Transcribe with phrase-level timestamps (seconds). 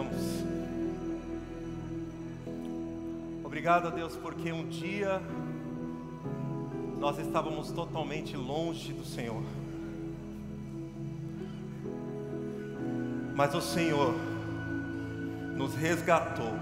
[0.00, 0.44] louvamos.
[3.44, 5.20] Obrigado, Deus, porque um dia
[6.98, 9.42] nós estávamos totalmente longe do Senhor.
[13.34, 14.14] Mas o Senhor
[15.56, 16.52] nos resgatou.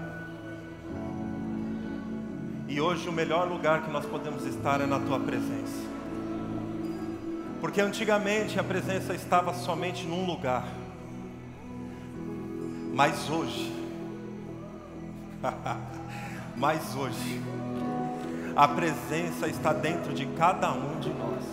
[2.67, 5.89] E hoje o melhor lugar que nós podemos estar é na tua presença.
[7.59, 10.78] Porque antigamente a presença estava somente num lugar.
[12.99, 13.73] Mas hoje,
[16.57, 17.41] mas hoje,
[18.53, 21.45] a presença está dentro de cada um de nós.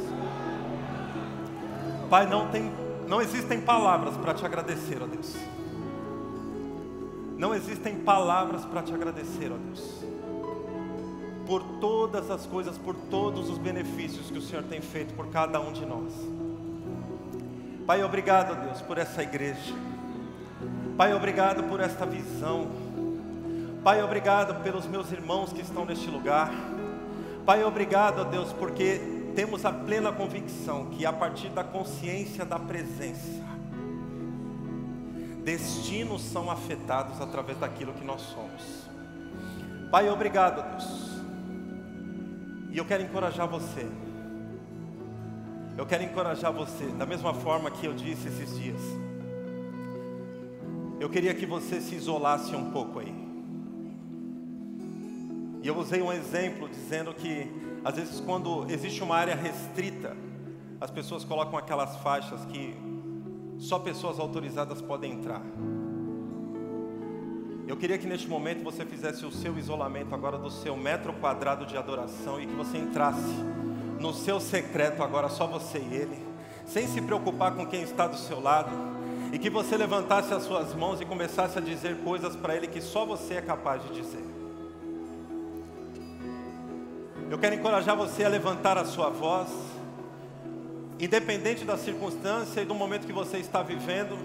[2.10, 2.72] Pai, não tem,
[3.06, 5.36] não existem palavras para te agradecer, ó Deus.
[7.38, 10.04] Não existem palavras para te agradecer, ó Deus.
[11.46, 15.60] Por todas as coisas, por todos os benefícios que o Senhor tem feito por cada
[15.60, 16.12] um de nós.
[17.86, 19.95] Pai, obrigado, Deus, por essa igreja.
[20.96, 22.68] Pai, obrigado por esta visão.
[23.84, 26.50] Pai, obrigado pelos meus irmãos que estão neste lugar.
[27.44, 28.98] Pai, obrigado, Deus, porque
[29.34, 33.44] temos a plena convicção que a partir da consciência da presença,
[35.44, 38.88] destinos são afetados através daquilo que nós somos.
[39.90, 41.20] Pai, obrigado, Deus.
[42.70, 43.86] E eu quero encorajar você.
[45.76, 49.05] Eu quero encorajar você, da mesma forma que eu disse esses dias.
[50.98, 53.14] Eu queria que você se isolasse um pouco aí.
[55.62, 57.50] E eu usei um exemplo dizendo que,
[57.84, 60.16] às vezes, quando existe uma área restrita,
[60.80, 62.74] as pessoas colocam aquelas faixas que
[63.58, 65.42] só pessoas autorizadas podem entrar.
[67.68, 71.66] Eu queria que neste momento você fizesse o seu isolamento agora do seu metro quadrado
[71.66, 73.34] de adoração e que você entrasse
[74.00, 76.16] no seu secreto agora, só você e ele,
[76.64, 78.95] sem se preocupar com quem está do seu lado
[79.36, 82.80] e que você levantasse as suas mãos e começasse a dizer coisas para Ele que
[82.80, 84.24] só você é capaz de dizer.
[87.30, 89.50] Eu quero encorajar você a levantar a sua voz,
[90.98, 94.16] independente da circunstância e do momento que você está vivendo,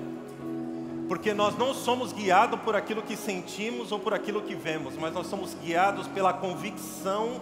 [1.09, 5.13] porque nós não somos guiados por aquilo que sentimos ou por aquilo que vemos, mas
[5.13, 7.41] nós somos guiados pela convicção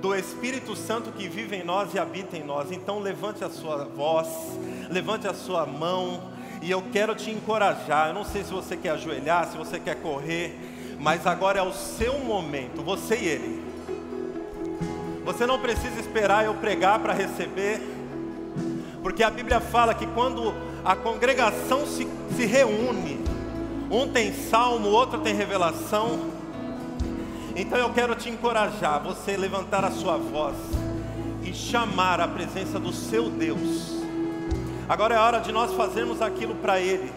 [0.00, 2.70] do Espírito Santo que vive em nós e habita em nós.
[2.70, 4.28] Então levante a sua voz,
[4.88, 6.30] levante a sua mão,
[6.62, 8.08] e eu quero te encorajar.
[8.08, 10.56] Eu não sei se você quer ajoelhar, se você quer correr,
[10.98, 13.62] mas agora é o seu momento, você e ele.
[15.24, 17.80] Você não precisa esperar eu pregar para receber,
[19.02, 23.20] porque a Bíblia fala que quando a congregação se, se reúne,
[23.90, 26.30] um tem salmo, outro tem revelação.
[27.54, 30.56] Então eu quero te encorajar, você levantar a sua voz
[31.42, 34.01] e chamar a presença do seu Deus
[34.92, 37.10] Agora é hora de nós fazermos aquilo para Ele,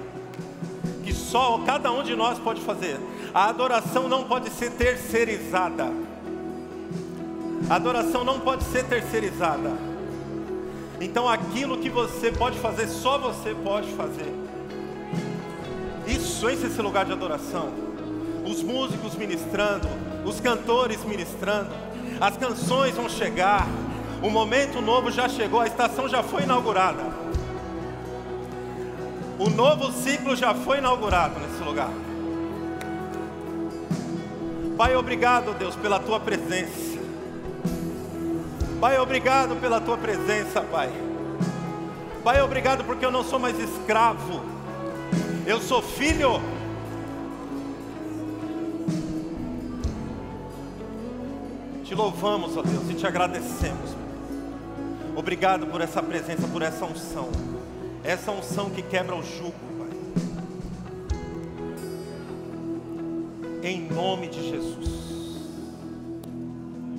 [1.03, 2.97] que só cada um de nós pode fazer.
[3.33, 5.91] A adoração não pode ser terceirizada.
[7.69, 9.73] A adoração não pode ser terceirizada.
[11.01, 14.33] Então aquilo que você pode fazer, só você pode fazer.
[16.07, 17.73] Isso, esse é esse lugar de adoração.
[18.45, 19.89] Os músicos ministrando,
[20.23, 21.71] os cantores ministrando,
[22.21, 23.67] as canções vão chegar.
[24.23, 27.24] O momento novo já chegou, a estação já foi inaugurada.
[29.37, 31.91] O novo ciclo já foi inaugurado nesse lugar.
[34.77, 36.99] Pai, obrigado, Deus, pela tua presença.
[38.79, 40.89] Pai, obrigado pela tua presença, Pai.
[42.23, 44.41] Pai, obrigado porque eu não sou mais escravo.
[45.45, 46.41] Eu sou filho.
[51.83, 53.95] Te louvamos, ó Deus, e te agradecemos.
[55.15, 57.54] Obrigado por essa presença, por essa unção.
[58.05, 59.89] Essa unção que quebra o jugo, Pai.
[63.63, 65.49] Em nome de Jesus.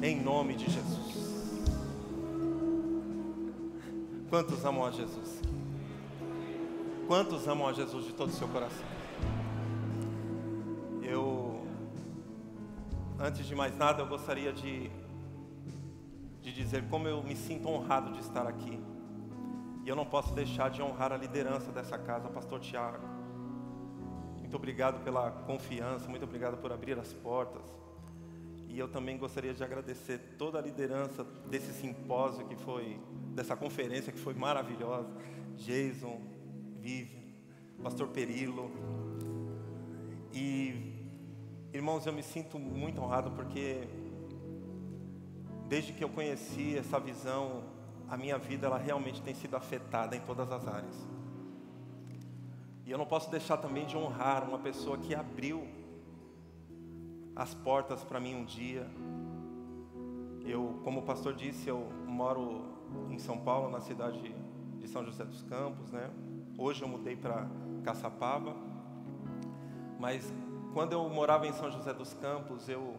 [0.02, 1.62] Em nome de Jesus.
[4.28, 5.40] Quantos amam a Jesus?
[7.06, 8.84] Quantos amam a Jesus de todo o seu coração?
[11.00, 11.64] Eu,
[13.16, 14.90] antes de mais nada, eu gostaria de,
[16.42, 18.85] de dizer como eu me sinto honrado de estar aqui.
[19.86, 23.06] E eu não posso deixar de honrar a liderança dessa casa, Pastor Tiago.
[24.36, 27.62] Muito obrigado pela confiança, muito obrigado por abrir as portas.
[28.68, 32.98] E eu também gostaria de agradecer toda a liderança desse simpósio que foi,
[33.32, 35.08] dessa conferência que foi maravilhosa.
[35.54, 36.20] Jason,
[36.80, 37.22] Vivian,
[37.80, 38.72] Pastor Perilo.
[40.32, 40.96] E,
[41.72, 43.86] irmãos, eu me sinto muito honrado porque
[45.68, 47.62] desde que eu conheci essa visão
[48.08, 51.06] a minha vida ela realmente tem sido afetada em todas as áreas.
[52.84, 55.66] E eu não posso deixar também de honrar uma pessoa que abriu
[57.34, 58.88] as portas para mim um dia.
[60.44, 62.64] Eu, como o pastor disse, eu moro
[63.10, 64.32] em São Paulo, na cidade
[64.78, 66.08] de São José dos Campos, né?
[66.56, 67.48] Hoje eu mudei para
[67.82, 68.54] Caçapava.
[69.98, 70.32] Mas
[70.72, 72.94] quando eu morava em São José dos Campos, eu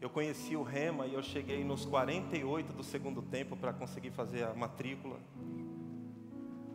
[0.00, 4.44] eu conheci o Rema e eu cheguei nos 48 do segundo tempo para conseguir fazer
[4.44, 5.18] a matrícula.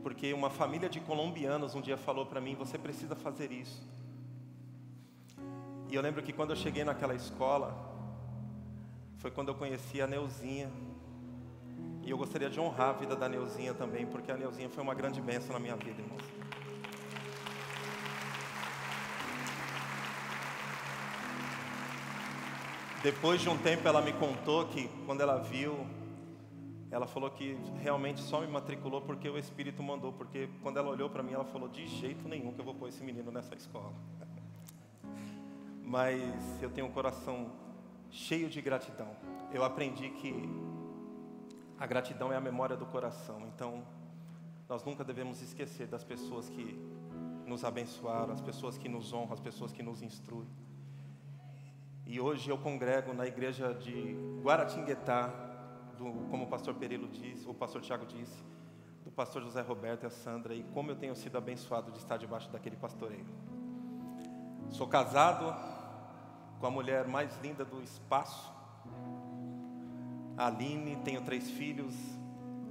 [0.04, 3.82] Porque uma família de colombianos um dia falou para mim: "Você precisa fazer isso".
[5.90, 7.74] E eu lembro que quando eu cheguei naquela escola,
[9.18, 10.72] foi quando eu conheci a Neuzinha.
[12.04, 14.94] E eu gostaria de honrar a vida da Neuzinha também, porque a Neuzinha foi uma
[14.94, 16.35] grande bênção na minha vida, irmãos.
[23.06, 25.86] Depois de um tempo ela me contou que quando ela viu,
[26.90, 31.08] ela falou que realmente só me matriculou porque o Espírito mandou, porque quando ela olhou
[31.08, 33.94] para mim, ela falou: de jeito nenhum que eu vou pôr esse menino nessa escola.
[35.86, 36.20] Mas
[36.64, 37.52] eu tenho um coração
[38.10, 39.16] cheio de gratidão.
[39.54, 40.34] Eu aprendi que
[41.78, 43.40] a gratidão é a memória do coração.
[43.54, 43.84] Então,
[44.68, 46.76] nós nunca devemos esquecer das pessoas que
[47.46, 50.50] nos abençoaram, as pessoas que nos honram, as pessoas que nos instruem.
[52.08, 55.28] E hoje eu congrego na igreja de Guaratinguetá,
[55.98, 58.44] do, como o pastor Perilo disse, o pastor Tiago disse,
[59.04, 62.18] do pastor José Roberto e a Sandra, e como eu tenho sido abençoado de estar
[62.18, 63.26] debaixo daquele pastoreio.
[64.70, 65.56] Sou casado
[66.60, 68.54] com a mulher mais linda do espaço,
[70.38, 71.96] a Aline, tenho três filhos,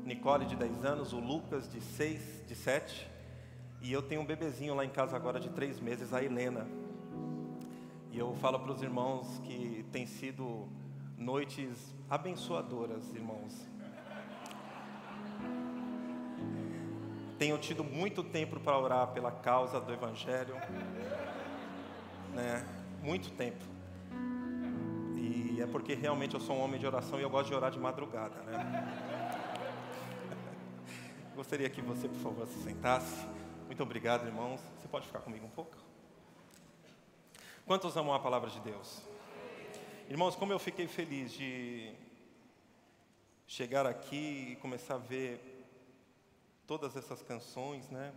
[0.05, 3.11] Nicole de 10 anos, o Lucas de 6, de 7,
[3.81, 6.84] e eu tenho um bebezinho lá em casa agora de 3 meses, a Helena.
[8.15, 10.69] E eu falo para os irmãos que tem sido
[11.19, 13.69] noites abençoadoras, irmãos.
[17.37, 20.55] Tenho tido muito tempo para orar pela causa do Evangelho,
[22.33, 22.65] né?
[23.03, 23.65] Muito tempo.
[25.17, 27.73] E é porque realmente eu sou um homem de oração e eu gosto de orar
[27.73, 28.95] de madrugada, né?
[31.35, 33.27] Gostaria que você, por favor, se sentasse.
[33.67, 34.61] Muito obrigado, irmãos.
[34.79, 35.94] Você pode ficar comigo um pouco?
[37.67, 39.01] Quantos amam a palavra de Deus?
[40.11, 41.95] Irmãos, como eu fiquei feliz de
[43.47, 45.65] chegar aqui e começar a ver
[46.67, 48.13] todas essas canções, né?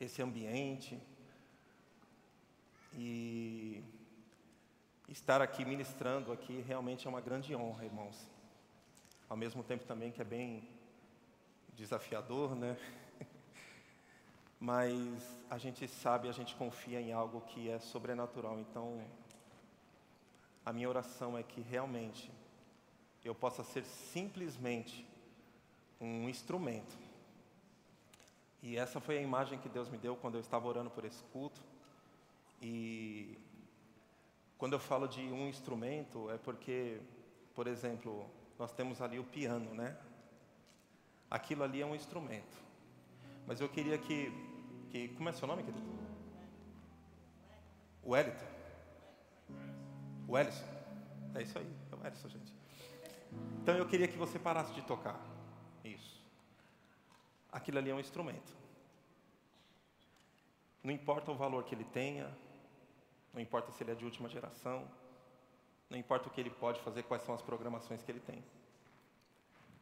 [0.00, 1.00] Esse ambiente.
[2.94, 3.80] E
[5.08, 8.28] estar aqui ministrando aqui realmente é uma grande honra, irmãos.
[9.28, 10.68] Ao mesmo tempo também que é bem
[11.74, 12.76] desafiador, né?
[14.64, 18.58] Mas a gente sabe, a gente confia em algo que é sobrenatural.
[18.58, 18.98] Então,
[20.64, 22.32] a minha oração é que realmente
[23.22, 25.06] eu possa ser simplesmente
[26.00, 26.96] um instrumento.
[28.62, 31.22] E essa foi a imagem que Deus me deu quando eu estava orando por esse
[31.24, 31.60] culto.
[32.62, 33.36] E
[34.56, 37.02] quando eu falo de um instrumento, é porque,
[37.54, 39.94] por exemplo, nós temos ali o piano, né?
[41.30, 42.64] Aquilo ali é um instrumento.
[43.46, 44.53] Mas eu queria que
[44.94, 45.08] que.
[45.08, 45.84] Como é seu nome, querido?
[48.04, 48.46] O Wellington.
[50.28, 50.64] O Ellison.
[51.34, 52.52] É isso aí, é o Ellison, gente.
[53.60, 55.20] Então eu queria que você parasse de tocar.
[55.82, 56.24] Isso.
[57.50, 58.54] Aquilo ali é um instrumento.
[60.82, 62.30] Não importa o valor que ele tenha,
[63.32, 64.86] não importa se ele é de última geração,
[65.90, 68.44] não importa o que ele pode fazer, quais são as programações que ele tem.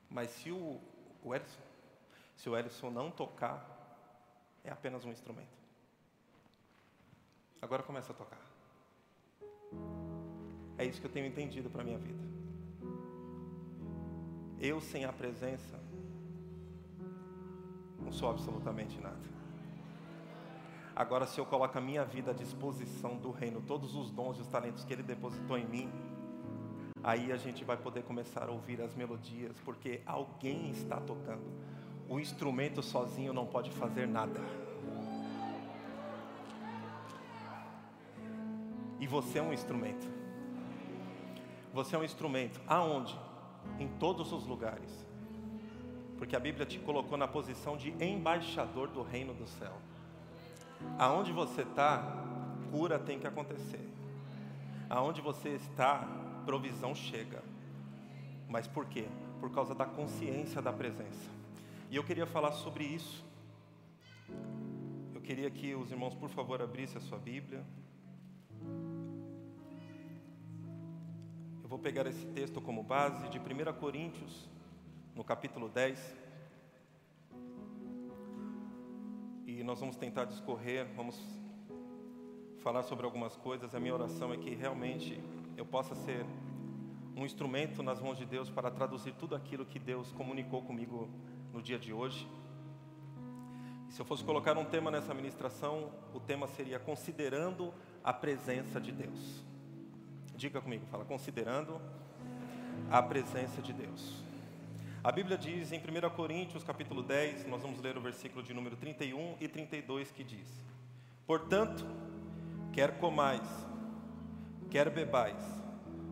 [0.08, 0.80] Mas se o,
[1.22, 1.32] o
[2.36, 3.81] se o Ellison não tocar,
[4.64, 5.62] é apenas um instrumento.
[7.60, 8.40] Agora começa a tocar.
[10.76, 12.22] É isso que eu tenho entendido para a minha vida.
[14.60, 15.80] Eu sem a presença
[18.00, 19.32] não sou absolutamente nada.
[20.94, 24.42] Agora, se eu coloco a minha vida à disposição do reino, todos os dons e
[24.42, 25.90] os talentos que Ele depositou em mim,
[27.02, 31.50] aí a gente vai poder começar a ouvir as melodias, porque alguém está tocando.
[32.08, 34.40] O instrumento sozinho não pode fazer nada.
[39.00, 40.06] E você é um instrumento.
[41.74, 42.60] Você é um instrumento.
[42.68, 43.18] Aonde?
[43.78, 45.06] Em todos os lugares.
[46.18, 49.72] Porque a Bíblia te colocou na posição de embaixador do reino do céu.
[50.98, 52.24] Aonde você está,
[52.70, 53.88] cura tem que acontecer.
[54.88, 56.06] Aonde você está,
[56.44, 57.42] provisão chega.
[58.48, 59.06] Mas por quê?
[59.40, 61.41] Por causa da consciência da presença.
[61.92, 63.22] E eu queria falar sobre isso.
[65.14, 67.62] Eu queria que os irmãos, por favor, abrissem a sua Bíblia.
[71.62, 73.42] Eu vou pegar esse texto como base de 1
[73.78, 74.48] Coríntios,
[75.14, 76.16] no capítulo 10.
[79.46, 81.20] e nós vamos tentar discorrer, vamos
[82.62, 83.74] falar sobre algumas coisas.
[83.74, 85.22] A minha oração é que realmente
[85.58, 86.24] eu possa ser
[87.14, 91.10] um instrumento nas mãos de Deus para traduzir tudo aquilo que Deus comunicou comigo
[91.52, 92.26] no dia de hoje.
[93.88, 98.80] E se eu fosse colocar um tema nessa ministração, o tema seria considerando a presença
[98.80, 99.44] de Deus.
[100.34, 101.80] Diga comigo, fala, considerando
[102.90, 104.24] a presença de Deus.
[105.04, 108.76] A Bíblia diz em 1 Coríntios, capítulo 10, nós vamos ler o versículo de número
[108.76, 110.48] 31 e 32 que diz:
[111.26, 111.84] Portanto,
[112.72, 113.46] quer comais,
[114.70, 115.42] quer bebais,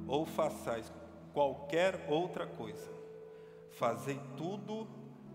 [0.07, 0.93] ou façais
[1.33, 2.91] qualquer outra coisa,
[3.71, 4.89] fazei tudo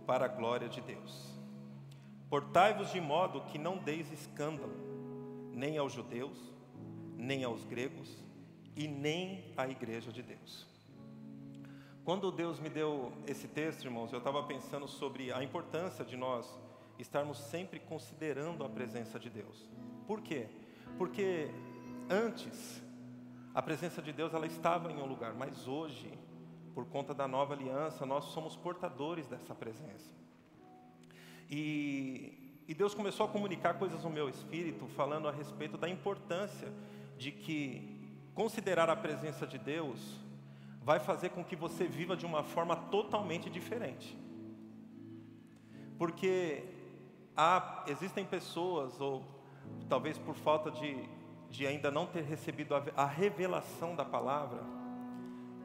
[0.06, 1.34] para a glória de Deus.
[2.30, 4.74] Portai-vos de modo que não deis escândalo,
[5.54, 6.38] nem aos judeus,
[7.18, 8.24] nem aos gregos,
[8.76, 10.68] e nem à igreja de Deus.
[12.04, 16.46] Quando Deus me deu esse texto, irmãos, eu estava pensando sobre a importância de nós
[17.00, 19.68] estarmos sempre considerando a presença de Deus.
[20.06, 20.48] Por quê?
[20.98, 21.50] Porque
[22.10, 22.84] antes
[23.54, 26.12] a presença de Deus ela estava em um lugar, mas hoje,
[26.76, 30.12] por conta da nova aliança, nós somos portadores dessa presença.
[31.50, 36.72] E, e Deus começou a comunicar coisas no meu espírito, falando a respeito da importância
[37.18, 40.20] de que considerar a presença de Deus
[40.84, 44.18] vai fazer com que você viva de uma forma totalmente diferente.
[45.98, 46.62] Porque
[47.38, 49.24] há, existem pessoas, ou
[49.88, 51.08] talvez por falta de,
[51.50, 54.62] de ainda não ter recebido a, a revelação da palavra,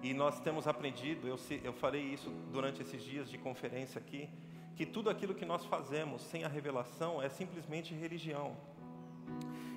[0.03, 4.29] e nós temos aprendido, eu, eu falei isso durante esses dias de conferência aqui,
[4.75, 8.57] que tudo aquilo que nós fazemos sem a revelação é simplesmente religião.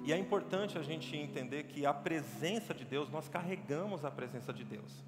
[0.06, 4.54] E é importante a gente entender que a presença de Deus, nós carregamos a presença
[4.54, 5.04] de Deus.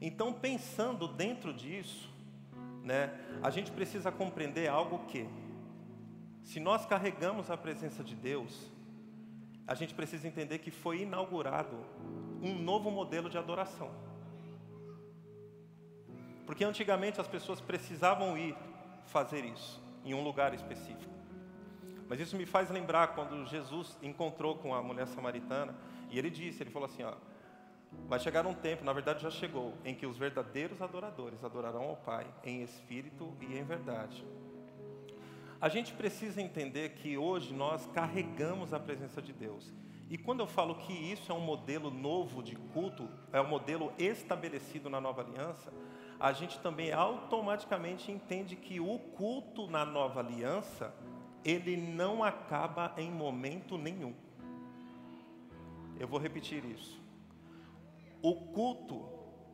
[0.00, 2.10] Então, pensando dentro disso,
[2.82, 5.26] né, a gente precisa compreender algo que,
[6.42, 8.70] se nós carregamos a presença de Deus,
[9.66, 11.76] a gente precisa entender que foi inaugurado
[12.42, 13.90] um novo modelo de adoração.
[16.46, 18.56] Porque antigamente as pessoas precisavam ir
[19.06, 21.12] fazer isso em um lugar específico.
[22.08, 25.74] Mas isso me faz lembrar quando Jesus encontrou com a mulher samaritana
[26.10, 27.14] e ele disse, ele falou assim, ó,
[28.08, 31.96] Vai chegar um tempo, na verdade já chegou, em que os verdadeiros adoradores adorarão ao
[31.96, 34.24] Pai em espírito e em verdade.
[35.58, 39.72] A gente precisa entender que hoje nós carregamos a presença de Deus.
[40.10, 43.90] E quando eu falo que isso é um modelo novo de culto, é um modelo
[43.98, 45.72] estabelecido na nova aliança,
[46.24, 50.94] a gente também automaticamente entende que o culto na nova aliança,
[51.44, 54.14] ele não acaba em momento nenhum.
[56.00, 57.04] Eu vou repetir isso
[58.24, 59.06] o culto,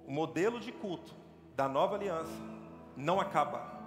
[0.07, 1.13] o modelo de culto
[1.57, 2.31] da nova aliança
[2.97, 3.81] não acaba.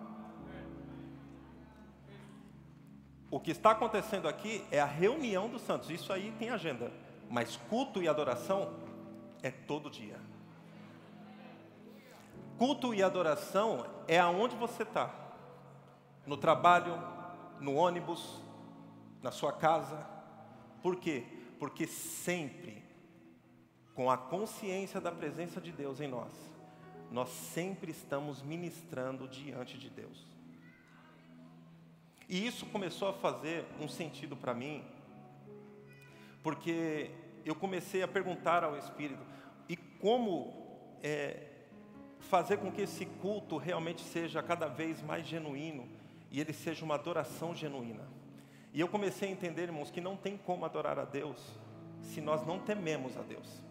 [3.31, 6.91] O que está acontecendo aqui é a reunião dos santos, isso aí tem agenda,
[7.29, 8.73] mas culto e adoração
[9.41, 10.32] é todo dia.
[12.63, 15.13] Culto e adoração é aonde você está,
[16.25, 16.97] no trabalho,
[17.59, 18.41] no ônibus,
[19.21, 20.07] na sua casa.
[20.81, 21.25] Por quê?
[21.59, 22.81] Porque sempre
[23.93, 26.31] com a consciência da presença de Deus em nós,
[27.11, 30.25] nós sempre estamos ministrando diante de Deus.
[32.29, 34.85] E isso começou a fazer um sentido para mim,
[36.41, 37.11] porque
[37.43, 39.21] eu comecei a perguntar ao Espírito,
[39.67, 41.49] e como é,
[42.23, 45.87] fazer com que esse culto realmente seja cada vez mais genuíno,
[46.31, 48.07] e ele seja uma adoração genuína.
[48.73, 51.39] E eu comecei a entender, irmãos, que não tem como adorar a Deus
[52.01, 53.63] se nós não tememos a Deus.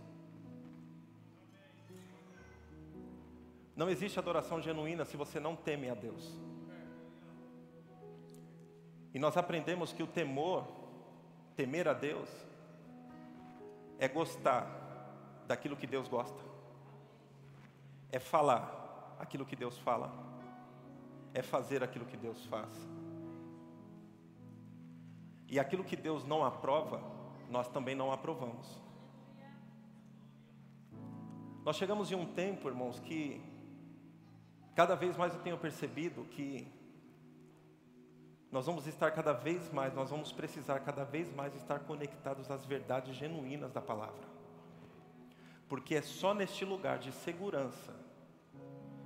[3.75, 6.33] Não existe adoração genuína se você não teme a Deus.
[9.13, 10.67] E nós aprendemos que o temor,
[11.57, 12.29] temer a Deus,
[13.99, 14.67] é gostar
[15.47, 16.52] daquilo que Deus gosta,
[18.12, 20.12] é falar aquilo que Deus fala,
[21.35, 22.71] é fazer aquilo que Deus faz.
[25.49, 27.02] E aquilo que Deus não aprova,
[27.50, 28.81] nós também não aprovamos.
[31.64, 33.42] Nós chegamos em um tempo, irmãos, que
[34.75, 36.66] Cada vez mais eu tenho percebido que
[38.50, 42.64] nós vamos estar cada vez mais, nós vamos precisar cada vez mais estar conectados às
[42.64, 44.26] verdades genuínas da palavra.
[45.69, 47.95] Porque é só neste lugar de segurança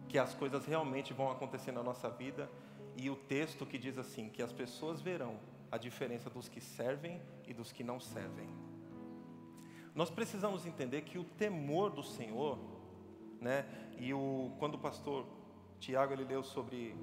[0.08, 2.50] que as coisas realmente vão acontecer na nossa vida
[2.96, 5.38] e o texto que diz assim, que as pessoas verão
[5.70, 8.48] a diferença dos que servem e dos que não servem.
[9.94, 12.58] Nós precisamos entender que o temor do Senhor,
[13.40, 13.64] né?
[13.98, 15.26] E o quando o pastor
[15.78, 16.94] Tiago ele leu sobre,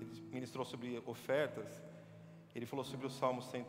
[0.00, 1.82] ele ministrou sobre ofertas.
[2.54, 3.66] Ele falou sobre o Salmo 100,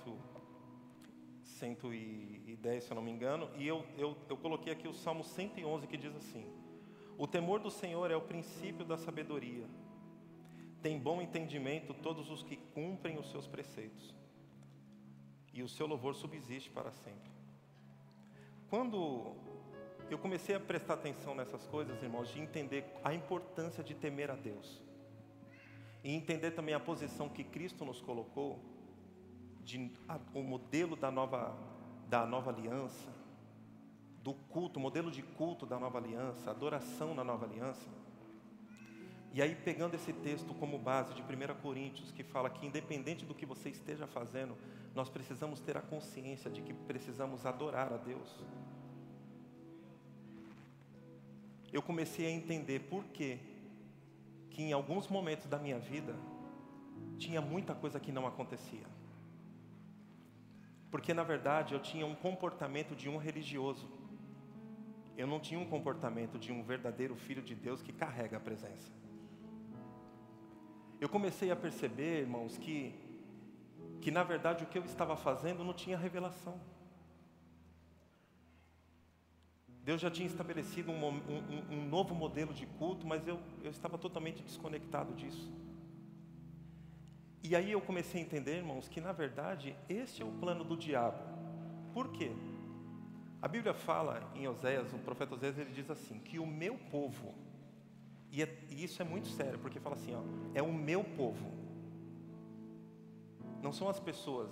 [1.44, 5.88] 110, se eu não me engano, e eu, eu, eu coloquei aqui o Salmo 111
[5.88, 6.46] que diz assim:
[7.18, 9.66] O temor do Senhor é o princípio da sabedoria.
[10.84, 14.16] Tem bom entendimento todos os que cumprem os seus preceitos,
[15.52, 17.32] e o seu louvor subsiste para sempre.
[18.70, 19.36] Quando
[20.12, 24.36] eu comecei a prestar atenção nessas coisas, irmãos, de entender a importância de temer a
[24.36, 24.80] Deus,
[26.04, 28.60] e entender também a posição que Cristo nos colocou,
[29.64, 31.58] de, a, o modelo da nova,
[32.08, 33.12] da nova aliança,
[34.28, 37.88] do culto, modelo de culto da nova aliança, adoração na nova aliança.
[39.32, 43.34] E aí, pegando esse texto como base de 1 Coríntios, que fala que independente do
[43.34, 44.58] que você esteja fazendo,
[44.94, 48.44] nós precisamos ter a consciência de que precisamos adorar a Deus.
[51.72, 53.40] Eu comecei a entender por que,
[54.50, 56.14] que em alguns momentos da minha vida,
[57.18, 58.88] tinha muita coisa que não acontecia.
[60.92, 63.97] Porque na verdade eu tinha um comportamento de um religioso.
[65.18, 68.92] Eu não tinha um comportamento de um verdadeiro filho de Deus que carrega a presença.
[71.02, 72.94] Eu comecei a perceber, irmãos, que
[74.02, 76.60] que na verdade o que eu estava fazendo não tinha revelação.
[79.84, 83.98] Deus já tinha estabelecido um, um, um, novo modelo de culto, mas eu, eu estava
[83.98, 85.50] totalmente desconectado disso.
[87.42, 90.76] E aí eu comecei a entender, irmãos, que na verdade esse é o plano do
[90.76, 91.24] diabo.
[91.94, 92.32] Por quê?
[93.42, 97.36] A Bíblia fala em Oséias, o profeta Oséias, ele diz assim: que o meu povo,
[98.32, 100.22] e, é, e isso é muito sério, porque fala assim: ó,
[100.56, 101.52] é o meu povo,
[103.62, 104.52] não são as pessoas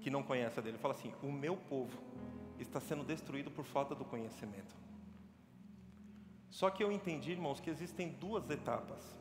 [0.00, 1.98] que não conhecem a dele, ele fala assim: o meu povo
[2.58, 4.76] está sendo destruído por falta do conhecimento.
[6.48, 9.16] Só que eu entendi, irmãos, que existem duas etapas.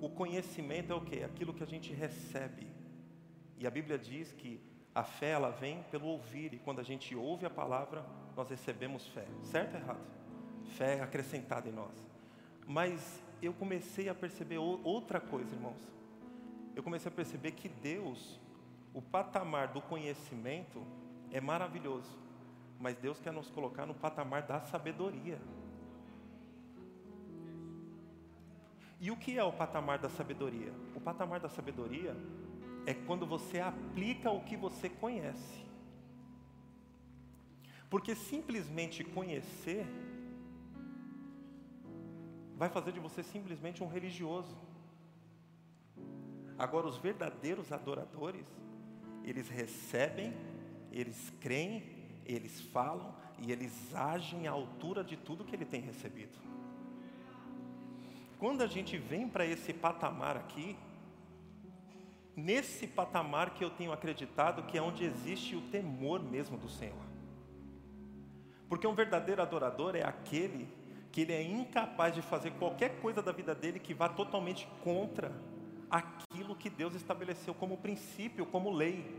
[0.00, 1.22] O conhecimento é o que?
[1.22, 2.66] Aquilo que a gente recebe.
[3.56, 4.60] E a Bíblia diz que
[4.94, 8.04] a fé ela vem pelo ouvir, e quando a gente ouve a palavra,
[8.36, 9.26] nós recebemos fé.
[9.42, 10.06] Certo ou errado?
[10.76, 12.10] Fé acrescentada em nós.
[12.66, 15.80] Mas eu comecei a perceber outra coisa, irmãos.
[16.74, 18.40] Eu comecei a perceber que Deus,
[18.94, 20.86] o patamar do conhecimento
[21.30, 22.22] é maravilhoso
[22.82, 25.38] mas Deus quer nos colocar no patamar da sabedoria.
[29.00, 30.72] E o que é o patamar da sabedoria?
[30.92, 32.16] O patamar da sabedoria
[32.86, 35.62] é quando você aplica o que você conhece.
[37.88, 39.86] Porque simplesmente conhecer
[42.56, 44.56] vai fazer de você simplesmente um religioso.
[46.58, 48.46] Agora, os verdadeiros adoradores,
[49.24, 50.32] eles recebem,
[50.92, 56.38] eles creem eles falam e eles agem à altura de tudo que ele tem recebido.
[58.38, 60.76] Quando a gente vem para esse patamar aqui,
[62.36, 67.12] nesse patamar que eu tenho acreditado que é onde existe o temor mesmo do Senhor.
[68.68, 70.68] Porque um verdadeiro adorador é aquele
[71.10, 75.30] que ele é incapaz de fazer qualquer coisa da vida dele que vá totalmente contra
[75.90, 79.14] aquilo que Deus estabeleceu como princípio, como lei.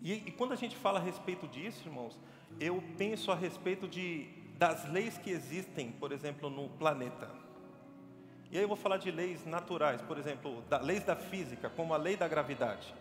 [0.00, 2.16] E, e, quando a gente fala a respeito disso, irmãos,
[2.60, 7.28] eu penso a respeito de, das leis que existem, por exemplo, no planeta.
[8.50, 11.92] E aí eu vou falar de leis naturais, por exemplo, da, leis da física, como
[11.92, 12.94] a lei da gravidade.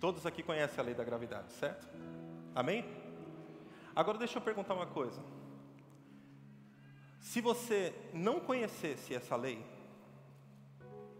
[0.00, 1.86] Todos aqui conhecem a lei da gravidade, certo?
[2.54, 2.84] Amém?
[3.94, 5.20] Agora deixa eu perguntar uma coisa.
[7.20, 9.64] Se você não conhecesse essa lei,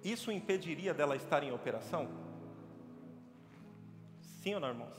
[0.03, 2.09] isso impediria dela estar em operação?
[4.21, 4.95] Sim ou não, irmãos?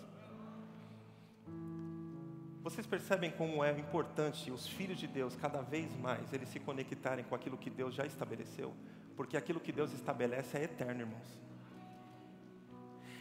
[2.61, 7.23] Vocês percebem como é importante os filhos de Deus, cada vez mais, eles se conectarem
[7.23, 8.73] com aquilo que Deus já estabeleceu?
[9.15, 11.39] Porque aquilo que Deus estabelece é eterno, irmãos.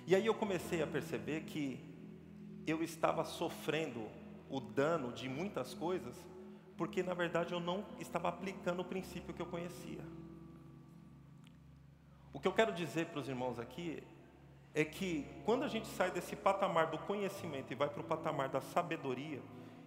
[0.07, 1.79] E aí eu comecei a perceber que
[2.67, 4.09] eu estava sofrendo
[4.51, 6.17] o dano de muitas coisas,
[6.77, 10.03] porque na verdade eu não estava aplicando o princípio que eu conhecia.
[12.33, 14.03] O que eu quero dizer para os irmãos aqui
[14.75, 18.49] é que quando a gente sai desse patamar do conhecimento e vai para o patamar
[18.49, 19.41] da sabedoria,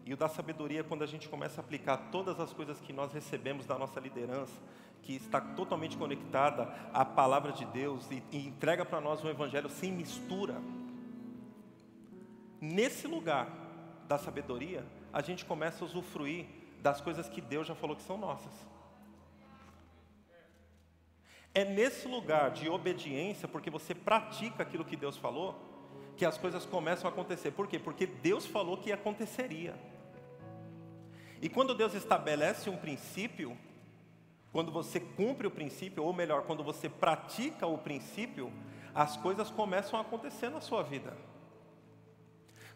[0.06, 2.91] e o da sabedoria é quando a gente começa a aplicar todas as coisas que
[2.91, 4.54] nós recebemos da nossa liderança,
[5.04, 6.63] que está totalmente conectada
[6.94, 10.62] à palavra de Deus e, e entrega para nós um evangelho sem mistura.
[12.60, 13.48] Nesse lugar
[14.08, 16.46] da sabedoria, a gente começa a usufruir
[16.82, 18.54] das coisas que Deus já falou que são nossas.
[21.54, 25.56] É nesse lugar de obediência, porque você pratica aquilo que Deus falou,
[26.16, 27.52] que as coisas começam a acontecer.
[27.52, 27.78] Por quê?
[27.78, 29.76] Porque Deus falou que aconteceria.
[31.42, 33.58] E quando Deus estabelece um princípio,
[34.52, 38.52] quando você cumpre o princípio, ou melhor, quando você pratica o princípio,
[38.94, 41.18] as coisas começam a acontecer na sua vida.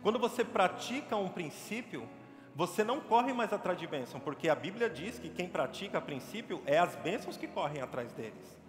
[0.02, 2.08] Quando você pratica um princípio,
[2.56, 6.62] você não corre mais atrás de bênção, porque a Bíblia diz que quem pratica princípio
[6.66, 8.65] é as bênçãos que correm atrás deles.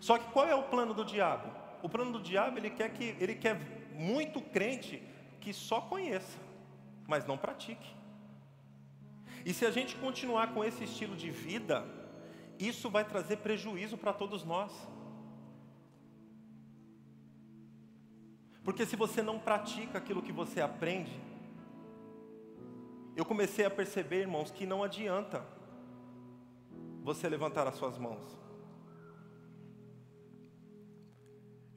[0.00, 1.50] Só que qual é o plano do diabo?
[1.82, 3.56] O plano do diabo ele quer que ele quer
[3.94, 5.02] muito crente
[5.40, 6.38] que só conheça,
[7.06, 7.96] mas não pratique.
[9.44, 11.84] E se a gente continuar com esse estilo de vida,
[12.58, 14.72] isso vai trazer prejuízo para todos nós.
[18.62, 21.18] Porque se você não pratica aquilo que você aprende,
[23.16, 25.44] eu comecei a perceber, irmãos, que não adianta
[27.02, 28.37] você levantar as suas mãos.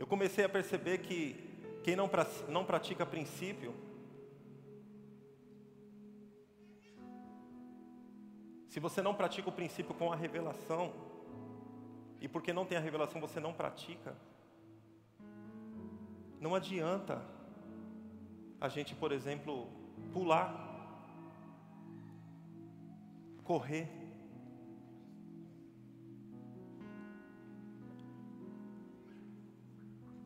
[0.02, 1.36] Eu comecei a perceber que
[1.84, 2.10] quem não,
[2.50, 3.72] não pratica princípio,
[8.68, 10.92] se você não pratica o princípio com a revelação,
[12.20, 14.18] e porque não tem a revelação você não pratica,
[16.40, 17.24] não adianta
[18.60, 19.68] a gente, por exemplo,
[20.12, 20.50] pular
[23.44, 24.01] correr.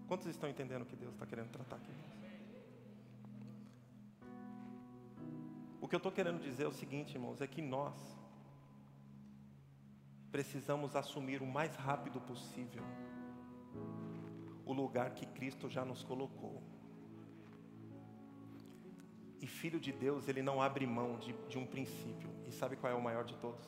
[0.07, 1.91] Quantos estão entendendo o que Deus está querendo tratar aqui?
[5.81, 7.93] O que eu estou querendo dizer é o seguinte, irmãos, é que nós
[10.31, 12.83] precisamos assumir o mais rápido possível
[14.65, 16.61] o lugar que Cristo já nos colocou.
[19.39, 22.29] E filho de Deus, ele não abre mão de, de um princípio.
[22.47, 23.63] E sabe qual é o maior de todos?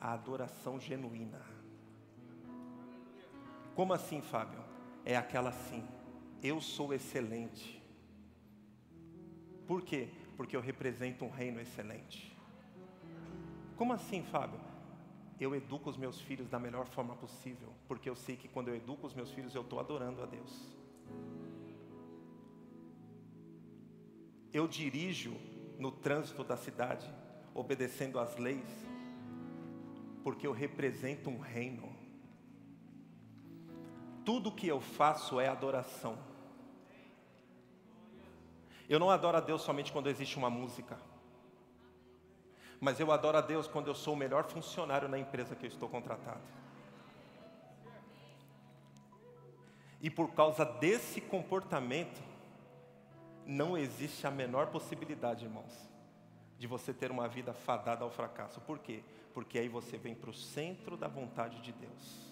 [0.00, 1.42] A adoração genuína.
[3.74, 4.69] Como assim, Fábio?
[5.04, 5.84] É aquela assim.
[6.42, 7.82] Eu sou excelente.
[9.66, 10.08] Por quê?
[10.36, 12.36] Porque eu represento um reino excelente.
[13.76, 14.60] Como assim, Fábio?
[15.38, 18.76] Eu educo os meus filhos da melhor forma possível, porque eu sei que quando eu
[18.76, 20.68] educo os meus filhos, eu estou adorando a Deus.
[24.52, 25.34] Eu dirijo
[25.78, 27.10] no trânsito da cidade,
[27.54, 28.86] obedecendo às leis,
[30.22, 31.88] porque eu represento um reino.
[34.24, 36.18] Tudo que eu faço é adoração.
[38.88, 40.98] Eu não adoro a Deus somente quando existe uma música,
[42.80, 45.68] mas eu adoro a Deus quando eu sou o melhor funcionário na empresa que eu
[45.68, 46.40] estou contratado.
[50.00, 52.20] E por causa desse comportamento,
[53.46, 55.90] não existe a menor possibilidade, irmãos,
[56.58, 58.60] de você ter uma vida fadada ao fracasso.
[58.62, 59.02] Por quê?
[59.34, 62.29] Porque aí você vem para o centro da vontade de Deus.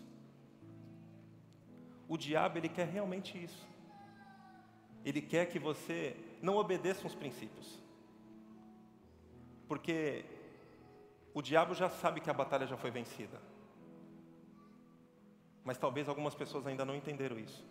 [2.08, 3.68] O diabo, ele quer realmente isso.
[5.04, 7.78] Ele quer que você não obedeça os princípios.
[9.68, 10.24] Porque
[11.34, 13.40] o diabo já sabe que a batalha já foi vencida.
[15.62, 17.64] Mas talvez algumas pessoas ainda não entenderam isso.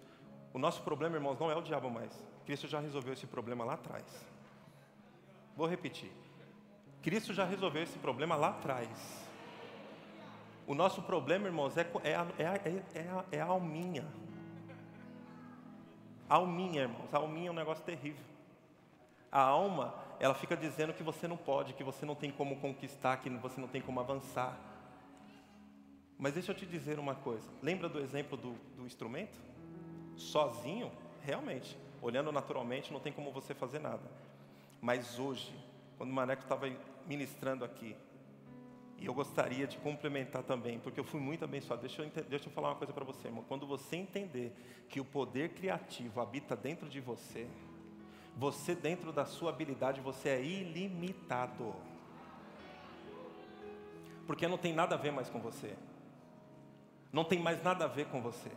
[0.53, 2.13] O nosso problema, irmãos, não é o diabo mais.
[2.45, 4.05] Cristo já resolveu esse problema lá atrás.
[5.55, 6.11] Vou repetir.
[7.01, 9.27] Cristo já resolveu esse problema lá atrás.
[10.67, 14.05] O nosso problema, irmãos, é, é, a, é, a, é, a, é a alminha.
[16.29, 17.13] Alminha, irmãos.
[17.13, 18.23] Alminha é um negócio terrível.
[19.31, 23.17] A alma, ela fica dizendo que você não pode, que você não tem como conquistar,
[23.17, 24.57] que você não tem como avançar.
[26.17, 27.47] Mas deixa eu te dizer uma coisa.
[27.61, 29.37] Lembra do exemplo do, do instrumento?
[30.15, 30.91] Sozinho,
[31.23, 34.09] realmente, olhando naturalmente, não tem como você fazer nada.
[34.81, 35.53] Mas hoje,
[35.97, 36.69] quando o Maneco estava
[37.05, 37.95] ministrando aqui,
[38.99, 41.81] e eu gostaria de complementar também, porque eu fui muito abençoado.
[41.81, 43.43] Deixa eu, deixa eu falar uma coisa para você, irmão.
[43.47, 44.53] Quando você entender
[44.89, 47.47] que o poder criativo habita dentro de você,
[48.35, 51.75] você, dentro da sua habilidade, você é ilimitado.
[54.25, 55.75] Porque não tem nada a ver mais com você.
[57.11, 58.51] Não tem mais nada a ver com você.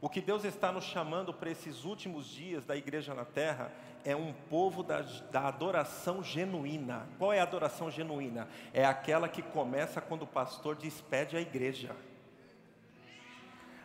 [0.00, 3.72] O que Deus está nos chamando para esses últimos dias da igreja na terra
[4.04, 5.00] é um povo da,
[5.32, 7.08] da, adoração genuína.
[7.18, 8.46] Qual é a adoração genuína?
[8.74, 11.96] É aquela que começa quando o pastor despede a igreja.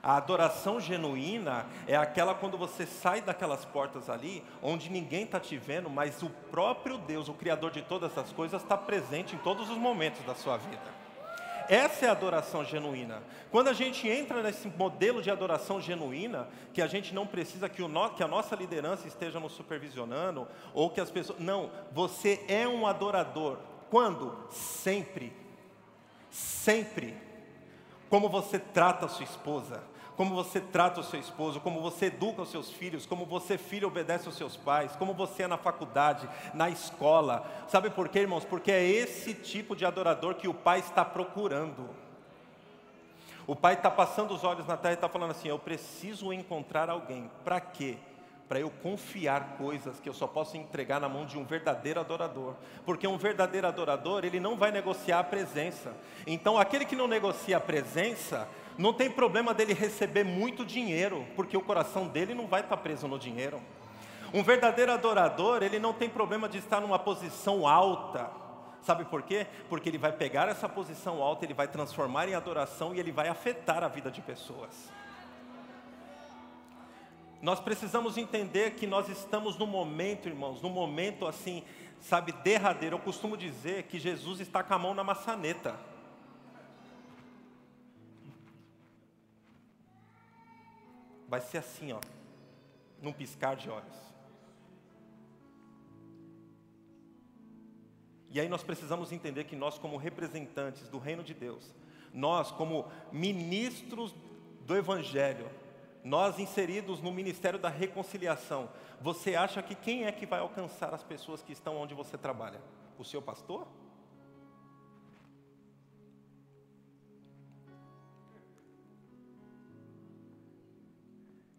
[0.04, 5.58] A adoração genuína é aquela quando você sai daquelas portas ali, onde ninguém está te
[5.58, 9.70] vendo, mas o próprio Deus, o Criador de todas as coisas, está presente em todos
[9.70, 11.01] os momentos da sua vida.
[11.72, 13.24] Essa é a adoração genuína.
[13.50, 17.82] Quando a gente entra nesse modelo de adoração genuína, que a gente não precisa que,
[17.82, 21.40] no, que a nossa liderança esteja nos supervisionando, ou que as pessoas.
[21.40, 23.58] Não, você é um adorador.
[23.90, 24.38] Quando?
[24.50, 25.32] Sempre.
[26.30, 27.16] Sempre.
[28.10, 29.82] Como você trata a sua esposa,
[30.18, 33.88] como você trata o seu esposo, como você educa os seus filhos, como você, filho,
[33.88, 37.46] obedece aos seus pais, como você é na faculdade, na escola.
[37.68, 38.46] Sabe por quê, irmãos?
[38.46, 41.90] Porque é esse tipo de adorador que o pai está procurando.
[43.48, 46.90] O pai está passando os olhos na terra e está falando assim: Eu preciso encontrar
[46.90, 47.30] alguém.
[47.44, 47.98] Para quê?
[48.48, 52.54] Para eu confiar coisas que eu só posso entregar na mão de um verdadeiro adorador.
[52.86, 55.94] Porque um verdadeiro adorador, ele não vai negociar a presença.
[56.28, 58.48] Então, aquele que não negocia a presença,
[58.82, 63.08] não tem problema dele receber muito dinheiro, porque o coração dele não vai estar preso
[63.08, 63.62] no dinheiro.
[64.34, 68.32] Um verdadeiro adorador, ele não tem problema de estar numa posição alta.
[68.82, 69.46] Sabe por quê?
[69.70, 73.28] Porque ele vai pegar essa posição alta, ele vai transformar em adoração e ele vai
[73.28, 74.92] afetar a vida de pessoas.
[77.40, 81.64] Nós precisamos entender que nós estamos no momento, irmãos, no momento assim,
[82.00, 82.96] sabe, derradeiro.
[82.96, 85.91] Eu costumo dizer que Jesus está com a mão na maçaneta.
[91.32, 92.02] Vai ser assim, ó,
[93.02, 93.96] num piscar de olhos.
[98.30, 101.74] E aí nós precisamos entender que nós, como representantes do reino de Deus,
[102.14, 104.14] nós, como ministros
[104.66, 105.50] do Evangelho,
[106.04, 111.02] nós inseridos no ministério da reconciliação, você acha que quem é que vai alcançar as
[111.02, 112.60] pessoas que estão onde você trabalha?
[113.00, 113.66] O seu pastor?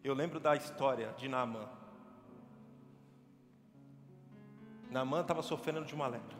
[0.03, 1.69] Eu lembro da história de Naamã.
[4.91, 6.37] Naamã estava sofrendo de uma lepra.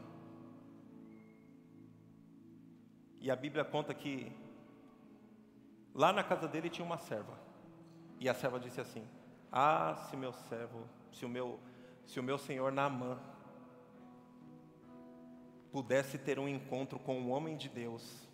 [3.21, 4.33] E a Bíblia conta que
[5.95, 7.39] lá na casa dele tinha uma serva.
[8.19, 9.07] E a serva disse assim:
[9.51, 11.61] Ah, se meu servo, se o meu,
[12.05, 13.21] se o meu senhor Naamã
[15.71, 18.29] pudesse ter um encontro com um homem de Deus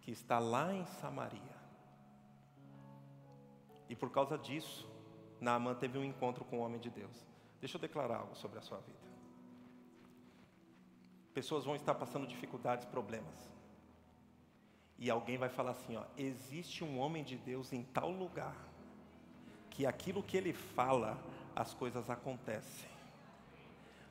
[0.00, 1.53] que está lá em Samaria.
[3.94, 4.90] E por causa disso,
[5.40, 7.16] Naamã teve um encontro com o homem de Deus.
[7.60, 8.98] Deixa eu declarar algo sobre a sua vida.
[11.32, 13.48] Pessoas vão estar passando dificuldades, problemas.
[14.98, 18.56] E alguém vai falar assim: ó, existe um homem de Deus em tal lugar,
[19.70, 21.16] que aquilo que ele fala,
[21.54, 22.90] as coisas acontecem.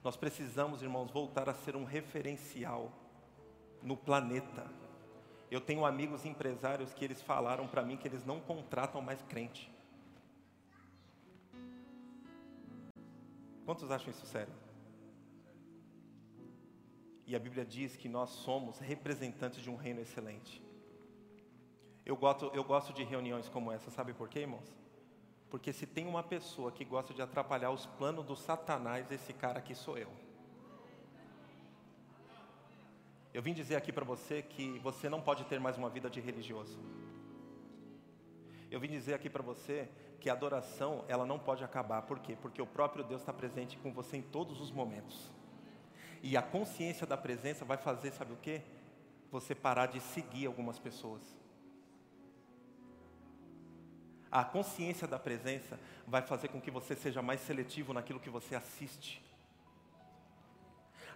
[0.02, 2.90] Nós precisamos, irmãos, voltar a ser um referencial
[3.82, 4.66] no planeta
[5.54, 9.72] eu tenho amigos empresários que eles falaram para mim que eles não contratam mais crente.
[13.66, 14.54] Quantos acham isso sério?
[17.26, 20.62] E a Bíblia diz que nós somos representantes de um reino excelente.
[22.06, 24.76] Eu gosto, eu gosto de reuniões como essa, sabe por quê, irmãos?
[25.50, 29.60] Porque se tem uma pessoa que gosta de atrapalhar os planos do Satanás, esse cara
[29.60, 30.12] aqui sou eu.
[33.34, 36.20] Eu vim dizer aqui para você que você não pode ter mais uma vida de
[36.20, 36.78] religioso.
[38.70, 39.90] Eu vim dizer aqui para você
[40.24, 42.02] que a adoração, ela não pode acabar.
[42.04, 42.38] Por quê?
[42.42, 45.30] Porque o próprio Deus está presente com você em todos os momentos.
[46.22, 48.62] E a consciência da presença vai fazer, sabe o quê?
[49.34, 51.22] Você parar de seguir algumas pessoas.
[54.32, 58.56] A consciência da presença vai fazer com que você seja mais seletivo naquilo que você
[58.56, 59.22] assiste.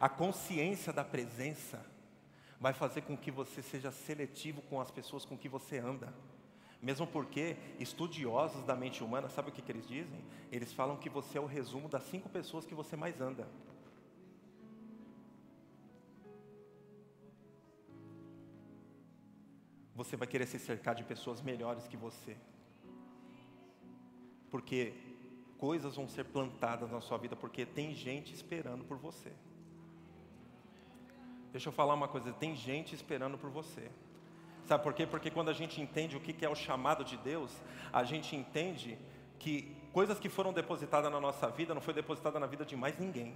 [0.01, 1.81] A consciência da presença
[2.59, 6.13] vai fazer com que você seja seletivo com as pessoas com que você anda.
[6.81, 10.23] Mesmo porque estudiosos da mente humana, sabe o que, que eles dizem?
[10.51, 13.47] Eles falam que você é o resumo das cinco pessoas que você mais anda.
[19.95, 22.37] Você vai querer se cercar de pessoas melhores que você.
[24.51, 24.93] Porque
[25.57, 29.33] coisas vão ser plantadas na sua vida, porque tem gente esperando por você.
[31.51, 33.89] Deixa eu falar uma coisa: tem gente esperando por você.
[34.67, 35.07] Sabe por quê?
[35.07, 37.51] Porque quando a gente entende o que é o chamado de Deus,
[37.91, 38.99] a gente entende
[39.39, 42.99] que coisas que foram depositadas na nossa vida não foi depositada na vida de mais
[42.99, 43.33] ninguém.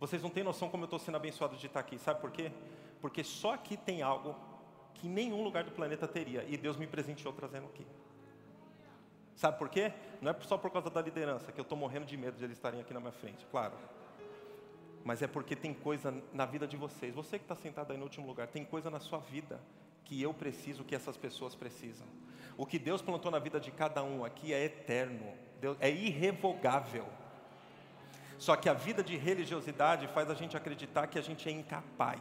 [0.00, 1.98] Vocês não têm noção como eu estou sendo abençoado de estar aqui.
[1.98, 2.50] Sabe por quê?
[3.02, 4.34] Porque só aqui tem algo
[4.94, 7.86] que nenhum lugar do planeta teria e Deus me presenteou trazendo aqui.
[9.36, 9.92] Sabe por quê?
[10.22, 12.56] Não é só por causa da liderança que eu estou morrendo de medo de eles
[12.56, 13.74] estarem aqui na minha frente, claro
[15.04, 17.12] mas é porque tem coisa na vida de vocês.
[17.12, 19.60] Você que está sentado aí no último lugar, tem coisa na sua vida
[20.04, 22.06] que eu preciso, que essas pessoas precisam.
[22.56, 25.32] O que Deus plantou na vida de cada um aqui é eterno,
[25.80, 27.06] é irrevogável.
[28.38, 32.20] Só que a vida de religiosidade faz a gente acreditar que a gente é incapaz.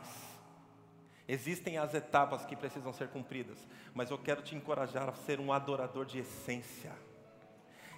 [1.28, 5.52] Existem as etapas que precisam ser cumpridas, mas eu quero te encorajar a ser um
[5.52, 6.94] adorador de essência.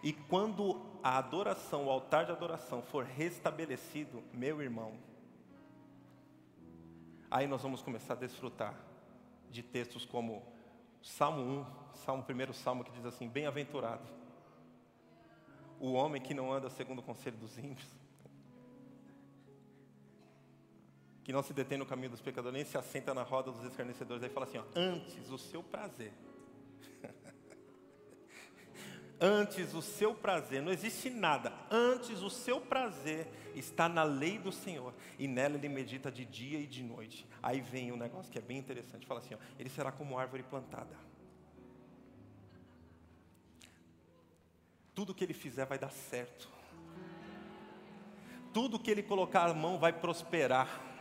[0.01, 4.93] E quando a adoração, o altar de adoração for restabelecido, meu irmão,
[7.31, 8.92] aí nós vamos começar a desfrutar
[9.53, 10.43] de textos como
[11.01, 11.41] Salmo
[11.93, 14.03] 1, Salmo, primeiro Salmo que diz assim: Bem-aventurado
[15.79, 17.87] o homem que não anda segundo o conselho dos ímpios,
[21.23, 24.23] que não se detém no caminho dos pecadores, nem se assenta na roda dos escarnecedores.
[24.23, 26.11] Aí fala assim: ó, antes o seu prazer.
[29.23, 34.51] antes o seu prazer, não existe nada, antes o seu prazer está na lei do
[34.51, 37.25] Senhor, e nela ele medita de dia e de noite.
[37.41, 40.43] Aí vem um negócio que é bem interessante: fala assim, ó, ele será como árvore
[40.43, 40.95] plantada
[44.93, 46.47] Tudo que ele fizer vai dar certo.
[48.53, 50.92] Tudo que ele colocar a mão vai prosperar.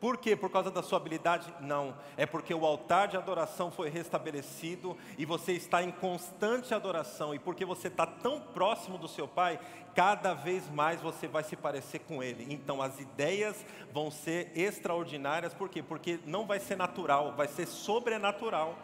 [0.00, 0.36] Por quê?
[0.36, 1.52] Por causa da sua habilidade?
[1.60, 1.96] Não.
[2.16, 7.34] É porque o altar de adoração foi restabelecido e você está em constante adoração.
[7.34, 9.58] E porque você está tão próximo do seu Pai,
[9.94, 12.46] cada vez mais você vai se parecer com Ele.
[12.52, 15.54] Então as ideias vão ser extraordinárias.
[15.54, 15.82] Por quê?
[15.82, 18.76] Porque não vai ser natural, vai ser sobrenatural.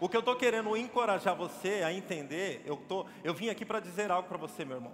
[0.00, 3.78] O que eu estou querendo encorajar você a entender, eu, tô, eu vim aqui para
[3.78, 4.92] dizer algo para você, meu irmão.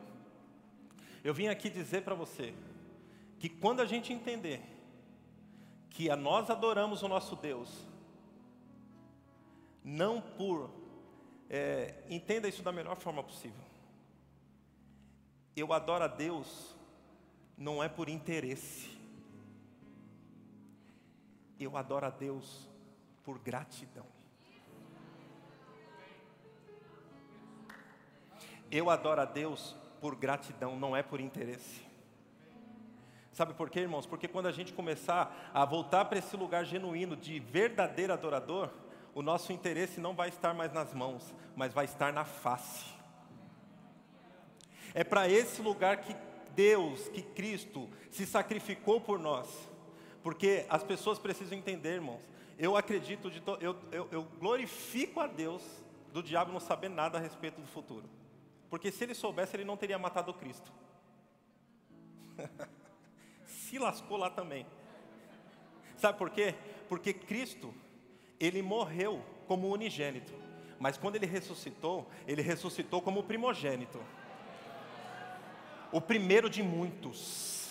[1.25, 2.53] Eu vim aqui dizer para você
[3.39, 4.61] que quando a gente entender
[5.97, 7.71] que a nós adoramos o nosso Deus,
[9.83, 10.71] não por.
[11.49, 13.65] É, entenda isso da melhor forma possível.
[15.57, 16.77] Eu adoro a Deus
[17.57, 18.95] não é por interesse.
[21.59, 22.69] Eu adoro a Deus
[23.25, 24.05] por gratidão.
[28.71, 31.86] Eu adoro a Deus por gratidão, não é por interesse.
[33.37, 34.07] Sabe por quê, irmãos?
[34.07, 38.71] Porque quando a gente começar a voltar para esse lugar genuíno de verdadeiro adorador,
[39.15, 42.87] o nosso interesse não vai estar mais nas mãos, mas vai estar na face.
[44.95, 46.17] É para esse lugar que
[46.55, 49.69] Deus, que Cristo se sacrificou por nós.
[50.23, 52.23] Porque as pessoas precisam entender, irmãos.
[52.59, 53.59] Eu acredito, de to...
[53.61, 55.63] eu, eu, eu glorifico a Deus
[56.11, 58.09] do diabo não saber nada a respeito do futuro.
[58.71, 60.73] Porque se ele soubesse, ele não teria matado Cristo.
[63.67, 64.65] se lascou lá também.
[65.97, 66.55] Sabe por quê?
[66.89, 67.75] Porque Cristo,
[68.39, 70.33] ele morreu como unigênito.
[70.79, 73.99] Mas quando ele ressuscitou, ele ressuscitou como primogênito.
[75.91, 77.71] O primeiro de muitos.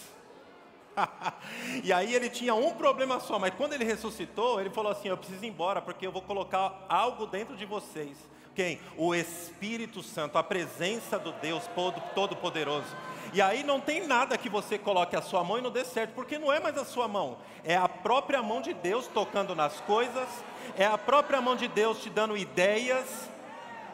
[1.84, 5.18] e aí ele tinha um problema só, mas quando ele ressuscitou, ele falou assim: Eu
[5.18, 8.18] preciso ir embora, porque eu vou colocar algo dentro de vocês
[8.56, 8.80] quem?
[8.98, 11.70] O Espírito Santo, a presença do Deus
[12.16, 12.88] Todo-Poderoso.
[13.36, 16.14] E aí não tem nada que você coloque a sua mão e não dê certo,
[16.14, 19.82] porque não é mais a sua mão, é a própria mão de Deus tocando nas
[19.82, 20.30] coisas,
[20.78, 23.30] é a própria mão de Deus te dando ideias,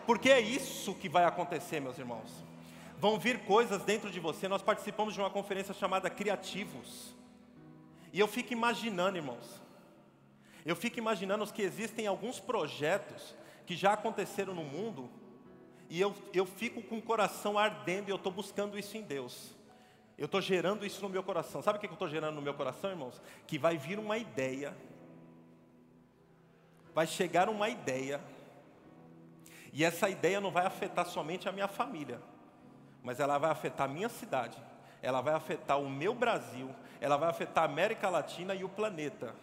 [0.05, 2.29] porque é isso que vai acontecer, meus irmãos.
[2.99, 4.47] Vão vir coisas dentro de você.
[4.47, 7.15] Nós participamos de uma conferência chamada Criativos.
[8.13, 9.59] E eu fico imaginando, irmãos,
[10.63, 15.09] eu fico imaginando que existem alguns projetos que já aconteceram no mundo,
[15.91, 19.53] e eu, eu fico com o coração ardendo e eu estou buscando isso em Deus.
[20.17, 21.61] Eu estou gerando isso no meu coração.
[21.61, 23.21] Sabe o que eu estou gerando no meu coração, irmãos?
[23.45, 24.73] Que vai vir uma ideia,
[26.95, 28.21] vai chegar uma ideia,
[29.73, 32.21] e essa ideia não vai afetar somente a minha família,
[33.03, 34.57] mas ela vai afetar a minha cidade,
[35.01, 39.35] ela vai afetar o meu Brasil, ela vai afetar a América Latina e o planeta.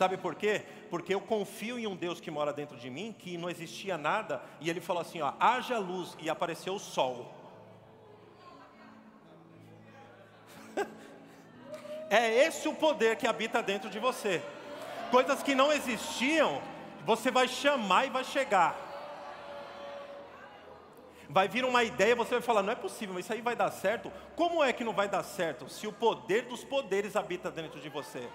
[0.00, 0.62] Sabe por quê?
[0.88, 4.40] Porque eu confio em um Deus que mora dentro de mim, que não existia nada,
[4.58, 7.30] e ele falou assim: ó, haja luz, e apareceu o sol.
[12.08, 14.42] é esse o poder que habita dentro de você.
[15.10, 16.62] Coisas que não existiam,
[17.04, 18.74] você vai chamar e vai chegar.
[21.28, 23.70] Vai vir uma ideia, você vai falar, não é possível, mas isso aí vai dar
[23.70, 24.10] certo.
[24.34, 25.68] Como é que não vai dar certo?
[25.68, 28.26] Se o poder dos poderes habita dentro de você.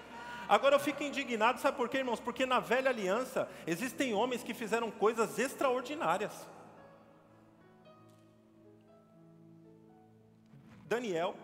[0.48, 2.20] Agora eu fico indignado, sabe por quê, irmãos?
[2.20, 6.48] Porque na velha aliança existem homens que fizeram coisas extraordinárias.
[10.84, 11.34] Daniel,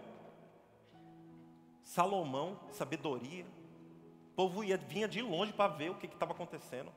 [1.82, 3.44] Salomão, sabedoria.
[4.32, 6.92] O povo ia, vinha de longe para ver o que estava acontecendo.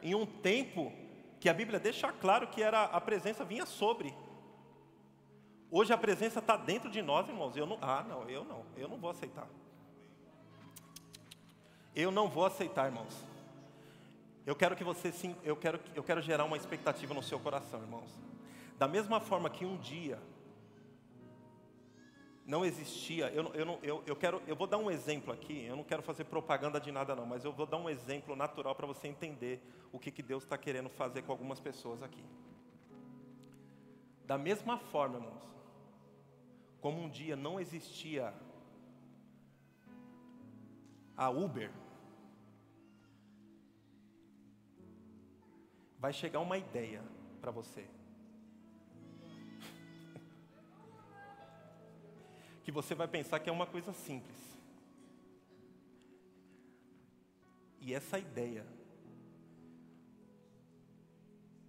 [0.00, 0.92] Em um tempo
[1.40, 4.14] que a Bíblia deixa claro que era a presença vinha sobre.
[5.70, 7.56] Hoje a presença está dentro de nós, irmãos.
[7.56, 9.48] Eu não, ah, não, eu não, eu não vou aceitar.
[11.94, 13.14] Eu não vou aceitar, irmãos.
[14.46, 17.80] Eu quero que você sim, eu quero, eu quero gerar uma expectativa no seu coração,
[17.80, 18.10] irmãos.
[18.78, 20.18] Da mesma forma que um dia
[22.46, 25.84] não existia, eu, eu, eu, eu, quero, eu vou dar um exemplo aqui, eu não
[25.84, 29.06] quero fazer propaganda de nada não, mas eu vou dar um exemplo natural para você
[29.06, 29.62] entender
[29.92, 32.24] o que, que Deus está querendo fazer com algumas pessoas aqui.
[34.24, 35.44] Da mesma forma, irmãos,
[36.80, 38.32] como um dia não existia
[41.20, 41.70] a Uber,
[45.98, 47.04] vai chegar uma ideia
[47.42, 47.86] para você.
[52.64, 54.58] que você vai pensar que é uma coisa simples.
[57.82, 58.66] E essa ideia,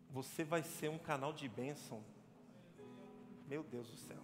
[0.09, 2.01] você vai ser um canal de bênção.
[3.49, 4.21] Meu Deus do céu.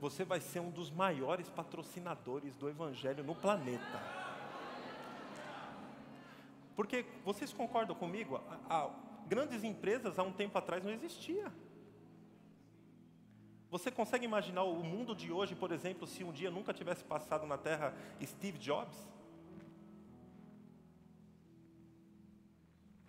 [0.00, 4.23] Você vai ser um dos maiores patrocinadores do Evangelho no planeta.
[6.74, 8.36] Porque vocês concordam comigo?
[8.68, 8.90] A, a,
[9.26, 11.52] grandes empresas há um tempo atrás não existia.
[13.70, 17.46] Você consegue imaginar o mundo de hoje, por exemplo, se um dia nunca tivesse passado
[17.46, 19.08] na Terra Steve Jobs?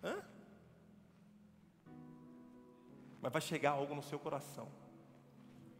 [0.02, 0.24] Hã?
[3.20, 4.68] Mas vai chegar algo no seu coração.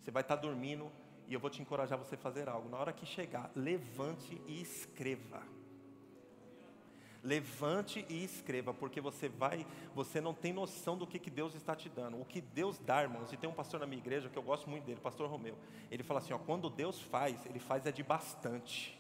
[0.01, 0.91] Você vai estar dormindo
[1.27, 2.69] e eu vou te encorajar a você fazer algo.
[2.69, 5.43] Na hora que chegar, levante e escreva.
[7.27, 11.75] Levante e escreva, porque você vai, você não tem noção do que, que Deus está
[11.75, 12.21] te dando.
[12.21, 14.71] O que Deus dá, irmãos, e tem um pastor na minha igreja que eu gosto
[14.71, 15.57] muito dele, pastor Romeu.
[15.91, 18.97] Ele fala assim: ó, quando Deus faz, ele faz é de bastante.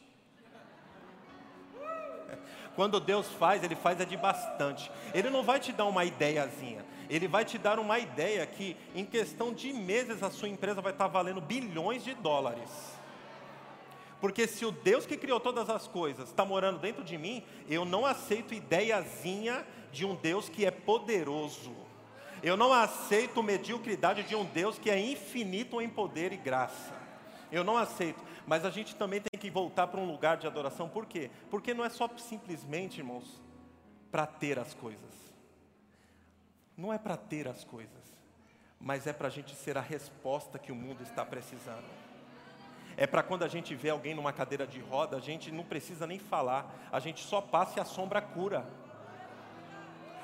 [2.75, 4.91] Quando Deus faz, Ele faz é de bastante.
[5.15, 6.85] Ele não vai te dar uma ideiazinha.
[7.09, 10.93] Ele vai te dar uma ideia que, em questão de meses, a sua empresa vai
[10.93, 12.96] estar valendo bilhões de dólares.
[14.27, 17.85] Porque se o Deus que criou todas as coisas está morando dentro de mim, eu
[17.85, 21.73] não aceito ideiazinha de um Deus que é poderoso.
[22.43, 26.93] Eu não aceito mediocridade de um Deus que é infinito em poder e graça.
[27.53, 28.21] Eu não aceito.
[28.49, 30.89] Mas a gente também tem que voltar para um lugar de adoração.
[30.89, 31.31] Por quê?
[31.49, 33.41] Porque não é só simplesmente, irmãos,
[34.11, 35.15] para ter as coisas.
[36.77, 38.13] Não é para ter as coisas.
[38.81, 42.06] Mas é para a gente ser a resposta que o mundo está precisando.
[42.97, 46.07] É para quando a gente vê alguém numa cadeira de roda, a gente não precisa
[46.07, 48.67] nem falar, a gente só passa e a sombra cura.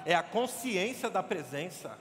[0.07, 1.99] É a consciência da presença.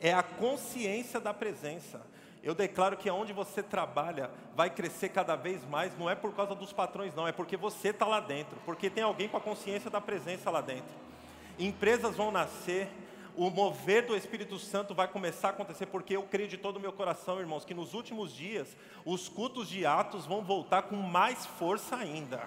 [0.00, 2.00] É a consciência da presença.
[2.44, 6.54] Eu declaro que aonde você trabalha vai crescer cada vez mais, não é por causa
[6.54, 9.90] dos patrões, não, é porque você está lá dentro, porque tem alguém com a consciência
[9.90, 10.94] da presença lá dentro.
[11.58, 12.88] Empresas vão nascer,
[13.36, 16.80] o mover do Espírito Santo vai começar a acontecer, porque eu creio de todo o
[16.80, 21.44] meu coração, irmãos, que nos últimos dias os cultos de Atos vão voltar com mais
[21.44, 22.46] força ainda.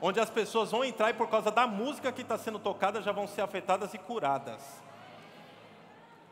[0.00, 3.12] Onde as pessoas vão entrar e por causa da música que está sendo tocada já
[3.12, 4.62] vão ser afetadas e curadas.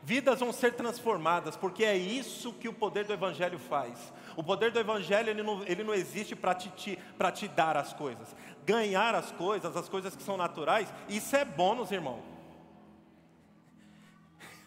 [0.03, 4.11] Vidas vão ser transformadas, porque é isso que o poder do Evangelho faz.
[4.35, 6.99] O poder do Evangelho ele não, ele não existe para te, te,
[7.35, 8.35] te dar as coisas.
[8.65, 12.30] Ganhar as coisas, as coisas que são naturais, isso é bônus, irmão.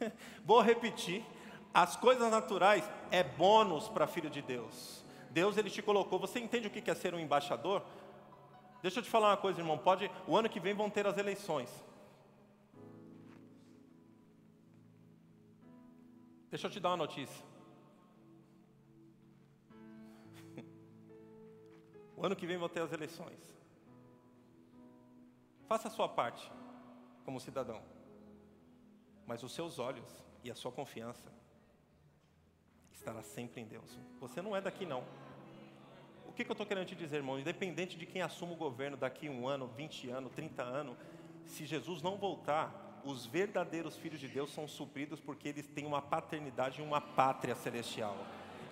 [0.44, 1.24] Vou repetir.
[1.72, 5.04] As coisas naturais é bônus para filho de Deus.
[5.30, 6.18] Deus ele te colocou.
[6.20, 7.82] Você entende o que é ser um embaixador?
[8.80, 9.76] Deixa eu te falar uma coisa, irmão.
[9.76, 11.70] Pode, o ano que vem vão ter as eleições.
[16.50, 17.44] Deixa eu te dar uma notícia.
[22.16, 23.40] O ano que vem vão ter as eleições.
[25.66, 26.48] Faça a sua parte
[27.24, 27.93] como cidadão
[29.26, 30.06] mas os seus olhos
[30.42, 31.32] e a sua confiança
[32.92, 33.98] estará sempre em Deus.
[34.20, 35.04] Você não é daqui não.
[36.26, 37.38] O que, que eu estou querendo te dizer, irmão?
[37.38, 40.96] Independente de quem assuma o governo daqui um ano, 20 anos, 30 anos,
[41.44, 46.00] se Jesus não voltar, os verdadeiros filhos de Deus são supridos porque eles têm uma
[46.00, 48.16] paternidade e uma pátria celestial.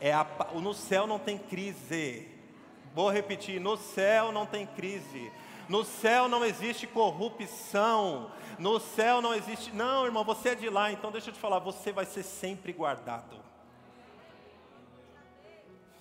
[0.01, 2.29] É a, no céu não tem crise.
[2.95, 5.31] Vou repetir: no céu não tem crise.
[5.69, 8.31] No céu não existe corrupção.
[8.59, 9.73] No céu não existe.
[9.73, 12.73] Não, irmão, você é de lá, então deixa eu te falar, você vai ser sempre
[12.73, 13.37] guardado.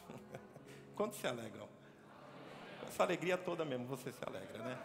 [0.95, 1.67] Quantos se alegram?
[2.79, 4.77] Com essa alegria toda mesmo, você se alegra, né?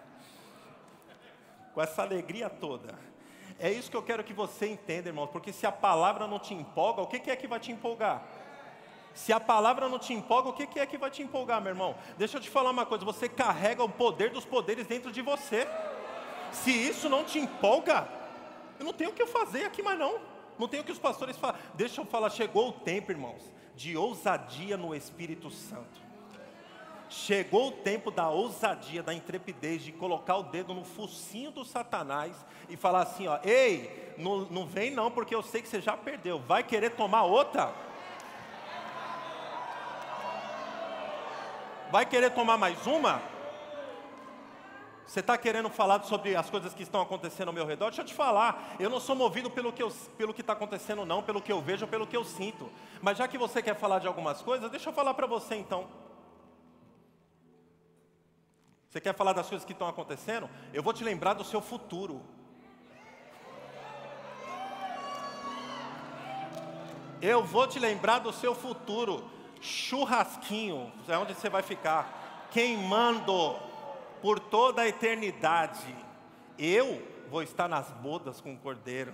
[1.75, 2.95] Com essa alegria toda.
[3.59, 6.53] É isso que eu quero que você entenda, irmão, porque se a palavra não te
[6.53, 8.23] empolga, o que é que vai te empolgar?
[9.17, 11.97] Se a palavra não te empolga, o que é que vai te empolgar, meu irmão?
[12.19, 15.67] Deixa eu te falar uma coisa: você carrega o poder dos poderes dentro de você.
[16.53, 18.07] Se isso não te empolga,
[18.79, 20.21] eu não tenho o que eu fazer aqui mais não.
[20.59, 21.57] Não tenho o que os pastores falam.
[21.73, 23.43] Deixa eu falar, chegou o tempo, irmãos,
[23.75, 26.05] de ousadia no Espírito Santo.
[27.09, 32.37] Chegou o tempo da ousadia, da intrepidez, de colocar o dedo no focinho do Satanás
[32.69, 35.97] e falar assim: ó, ei, não, não vem não, porque eu sei que você já
[35.97, 36.39] perdeu.
[36.39, 37.87] Vai querer tomar outra?
[41.91, 43.23] Vai querer tomar mais uma?
[45.07, 47.87] Você está querendo falar sobre as coisas que estão acontecendo ao meu redor?
[47.87, 51.53] Deixa eu te falar, eu não sou movido pelo que está acontecendo, não, pelo que
[51.53, 52.69] eu vejo, pelo que eu sinto.
[53.01, 55.87] Mas já que você quer falar de algumas coisas, deixa eu falar para você então.
[58.91, 60.51] Você quer falar das coisas que estão acontecendo?
[60.73, 62.21] Eu vou te lembrar do seu futuro.
[67.23, 69.36] Eu vou te lembrar do seu futuro.
[69.67, 72.49] Churrasquinho, é onde você vai ficar.
[72.51, 73.57] Queimando
[74.23, 75.95] por toda a eternidade.
[76.59, 79.13] Eu vou estar nas bodas com o cordeiro.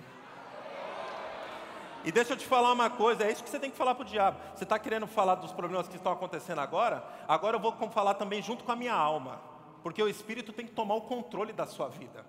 [2.05, 4.03] E deixa eu te falar uma coisa, é isso que você tem que falar para
[4.03, 4.37] o diabo.
[4.53, 7.03] Você está querendo falar dos problemas que estão acontecendo agora?
[7.27, 9.41] Agora eu vou falar também junto com a minha alma.
[9.81, 12.25] Porque o Espírito tem que tomar o controle da sua vida.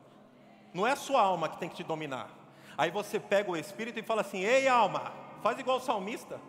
[0.72, 2.28] Não é a sua alma que tem que te dominar.
[2.76, 5.12] Aí você pega o Espírito e fala assim: Ei, alma,
[5.42, 6.40] faz igual o salmista.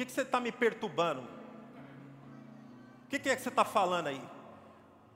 [0.00, 1.20] Que, que você está me perturbando?
[3.04, 4.22] O que, que é que você está falando aí?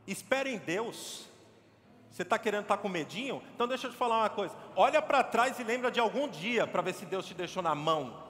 [0.06, 1.26] Espere em Deus.
[2.10, 3.42] Você está querendo estar tá com medinho?
[3.54, 4.54] Então deixa eu te falar uma coisa.
[4.76, 7.74] Olha para trás e lembra de algum dia para ver se Deus te deixou na
[7.74, 8.23] mão.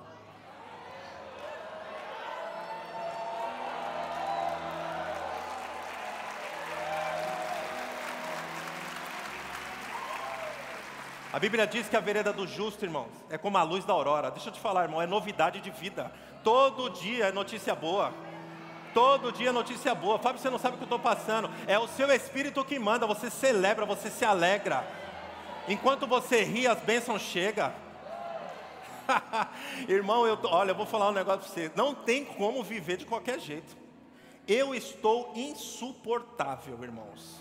[11.35, 14.31] A Bíblia diz que a vereda do justo, irmãos, é como a luz da aurora.
[14.31, 16.13] Deixa eu te falar, irmão, é novidade de vida.
[16.45, 18.15] Todo dia é notícia boa.
[18.95, 20.17] Todo dia notícia boa.
[20.17, 21.51] Fábio, você não sabe o que eu estou passando.
[21.67, 23.05] É o seu espírito que manda.
[23.09, 24.87] Você celebra, você se alegra.
[25.67, 27.73] Enquanto você ri, as bênçãos chegam.
[29.89, 31.73] Irmão, eu tô, olha, eu vou falar um negócio para você.
[31.75, 33.77] Não tem como viver de qualquer jeito.
[34.47, 37.41] Eu estou insuportável, irmãos.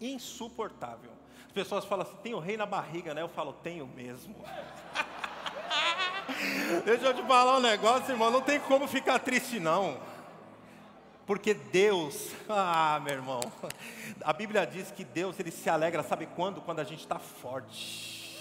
[0.00, 1.15] Insuportável.
[1.56, 3.22] As pessoas falam assim: tem o rei na barriga, né?
[3.22, 4.36] Eu falo: tenho mesmo.
[6.84, 8.30] Deixa eu te falar um negócio, irmão.
[8.30, 9.98] Não tem como ficar triste, não.
[11.24, 13.40] Porque Deus, ah, meu irmão,
[14.22, 16.60] a Bíblia diz que Deus ele se alegra, sabe quando?
[16.60, 18.36] Quando a gente está forte.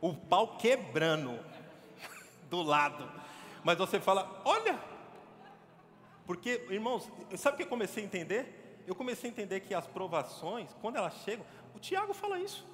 [0.00, 1.36] O pau quebrando
[2.48, 3.10] do lado.
[3.64, 4.78] Mas você fala, olha.
[6.24, 8.61] Porque, irmãos, sabe o que eu comecei a entender?
[8.86, 12.66] Eu comecei a entender que as provações, quando elas chegam, o Tiago fala isso.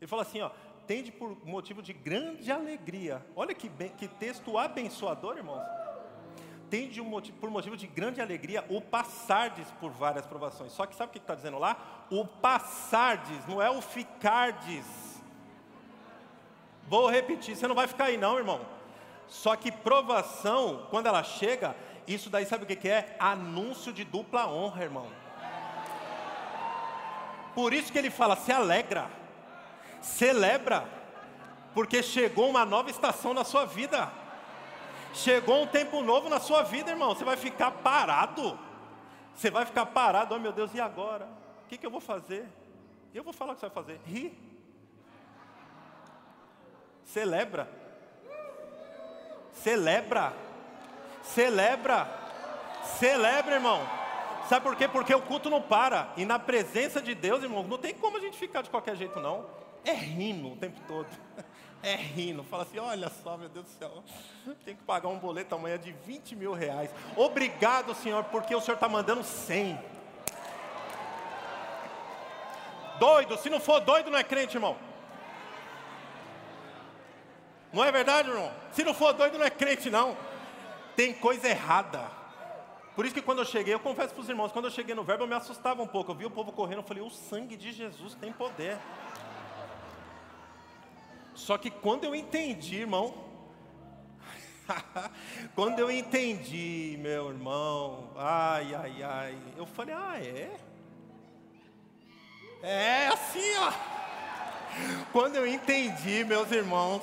[0.00, 0.50] Ele fala assim, ó,
[0.86, 3.24] tende por motivo de grande alegria.
[3.36, 5.62] Olha que, bem, que texto abençoador, irmãos.
[6.70, 10.72] Tende um motivo, por motivo de grande alegria o passardes por várias provações.
[10.72, 12.06] Só que sabe o que está dizendo lá?
[12.10, 14.86] O passardes, não é o ficardes.
[16.86, 18.60] Vou repetir, você não vai ficar aí não, irmão.
[19.26, 21.76] Só que provação, quando ela chega,
[22.14, 23.16] isso daí sabe o que, que é?
[23.18, 25.06] Anúncio de dupla honra, irmão.
[27.54, 29.18] Por isso que ele fala, se alegra
[30.02, 30.88] celebra,
[31.74, 34.10] porque chegou uma nova estação na sua vida.
[35.14, 37.14] Chegou um tempo novo na sua vida, irmão.
[37.14, 38.58] Você vai ficar parado.
[39.34, 41.28] Você vai ficar parado, oh meu Deus, e agora?
[41.64, 42.48] O que, que eu vou fazer?
[43.14, 44.00] Eu vou falar o que você vai fazer.
[44.04, 44.36] Ri.
[47.04, 47.70] Celebra.
[49.52, 50.32] Celebra.
[51.34, 52.08] Celebra.
[52.98, 53.80] Celebra, irmão.
[54.48, 54.88] Sabe por quê?
[54.88, 56.08] Porque o culto não para.
[56.16, 59.20] E na presença de Deus, irmão, não tem como a gente ficar de qualquer jeito,
[59.20, 59.58] não
[59.88, 61.08] é rindo o tempo todo.
[61.80, 62.42] É rindo.
[62.42, 64.02] Fala assim: olha só, meu Deus do céu,
[64.64, 66.90] tem que pagar um boleto amanhã de 20 mil reais.
[67.16, 69.78] Obrigado, Senhor, porque o Senhor está mandando 100.
[72.98, 74.76] Doido, se não for doido, não é crente, irmão.
[77.72, 78.52] Não é verdade, irmão?
[78.72, 80.16] Se não for doido, não é crente, não.
[80.98, 82.10] Tem coisa errada.
[82.96, 85.04] Por isso que quando eu cheguei, eu confesso para os irmãos, quando eu cheguei no
[85.04, 86.10] verbo, eu me assustava um pouco.
[86.10, 88.76] Eu vi o povo correndo, eu falei, o sangue de Jesus tem poder.
[91.36, 93.14] Só que quando eu entendi, irmão,
[95.54, 100.50] quando eu entendi, meu irmão, ai, ai, ai, eu falei, ah, é?
[102.60, 103.72] É assim, ó.
[105.12, 107.02] Quando eu entendi, meus irmãos,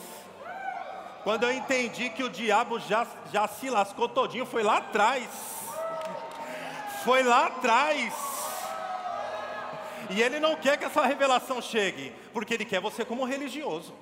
[1.26, 5.28] quando eu entendi que o diabo já, já se lascou todinho, foi lá atrás.
[7.04, 8.14] Foi lá atrás.
[10.12, 13.96] E ele não quer que essa revelação chegue, porque ele quer você como religioso.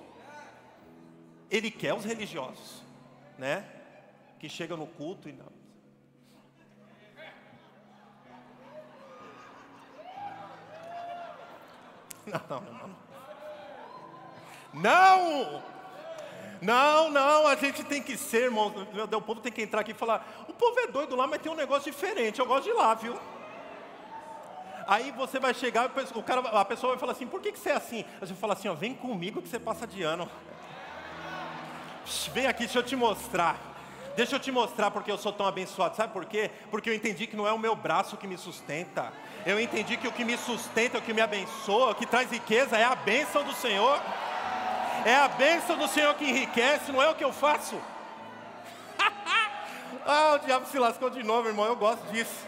[1.49, 2.83] Ele quer os religiosos,
[3.37, 3.65] né?
[4.37, 5.53] Que chegam no culto e não.
[12.49, 12.95] Não, não, não.
[14.73, 15.72] Não!
[16.63, 18.73] Não, não, a gente tem que ser, irmão.
[19.11, 21.51] O povo tem que entrar aqui e falar: o povo é doido lá, mas tem
[21.51, 22.39] um negócio diferente.
[22.39, 23.19] Eu gosto de lá, viu?
[24.87, 27.69] Aí você vai chegar, o cara, a pessoa vai falar assim: por que, que você
[27.69, 28.05] é assim?
[28.21, 30.29] Aí você fala assim: ó, vem comigo que você passa de ano.
[32.33, 33.57] Vem aqui, deixa eu te mostrar.
[34.15, 35.95] Deixa eu te mostrar porque eu sou tão abençoado.
[35.97, 36.49] Sabe por quê?
[36.71, 39.11] Porque eu entendi que não é o meu braço que me sustenta.
[39.45, 42.77] Eu entendi que o que me sustenta, o que me abençoa, o que traz riqueza
[42.77, 43.99] é a bênção do Senhor.
[45.05, 47.79] É a bênção do Senhor que enriquece, não é o que eu faço.
[50.05, 51.65] ah, o diabo se lascou de novo, irmão.
[51.65, 52.47] Eu gosto disso.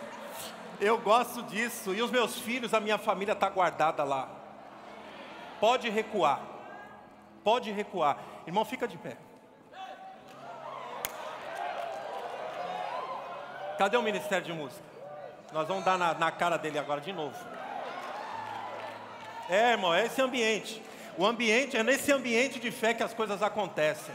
[0.80, 1.94] Eu gosto disso.
[1.94, 4.30] E os meus filhos, a minha família está guardada lá.
[5.60, 6.40] Pode recuar.
[7.44, 8.18] Pode recuar.
[8.48, 9.18] Irmão, fica de pé.
[13.78, 14.84] Cadê o Ministério de Música?
[15.52, 17.36] Nós vamos dar na, na cara dele agora de novo.
[19.50, 20.82] É, irmão, é esse ambiente.
[21.18, 24.14] O ambiente, é nesse ambiente de fé que as coisas acontecem.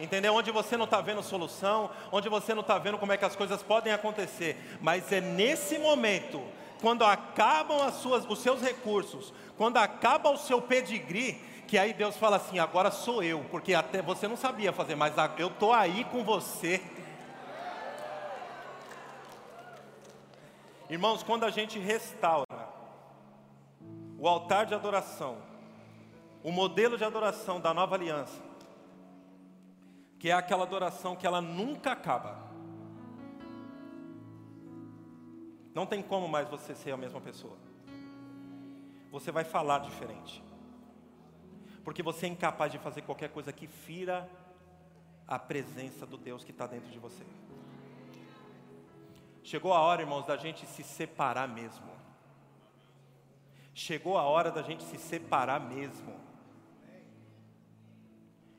[0.00, 0.34] Entendeu?
[0.34, 3.34] Onde você não está vendo solução, onde você não está vendo como é que as
[3.34, 4.56] coisas podem acontecer.
[4.80, 6.40] Mas é nesse momento,
[6.80, 12.16] quando acabam as suas, os seus recursos, quando acaba o seu pedigree, que aí Deus
[12.16, 16.04] fala assim: agora sou eu, porque até você não sabia fazer, mas eu estou aí
[16.04, 16.80] com você.
[20.88, 22.68] Irmãos, quando a gente restaura
[24.18, 25.36] o altar de adoração,
[26.48, 28.42] o modelo de adoração da nova aliança,
[30.18, 32.38] que é aquela adoração que ela nunca acaba.
[35.74, 37.58] Não tem como mais você ser a mesma pessoa.
[39.10, 40.42] Você vai falar diferente.
[41.84, 44.26] Porque você é incapaz de fazer qualquer coisa que fira
[45.26, 47.26] a presença do Deus que está dentro de você.
[49.42, 51.90] Chegou a hora, irmãos, da gente se separar mesmo.
[53.74, 56.27] Chegou a hora da gente se separar mesmo.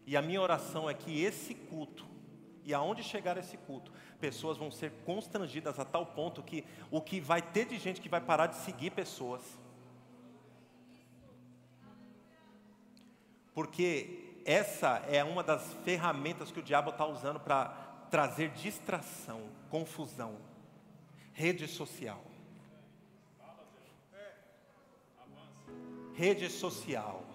[0.10, 2.03] E a minha oração é que esse culto,
[2.66, 7.20] e aonde chegar esse culto, pessoas vão ser constrangidas a tal ponto que o que
[7.20, 9.43] vai ter de gente que vai parar de seguir pessoas.
[13.53, 17.68] Porque essa é uma das ferramentas que o diabo está usando para
[18.10, 20.38] trazer distração, confusão,
[21.34, 22.24] rede social.
[26.16, 27.28] Rede social.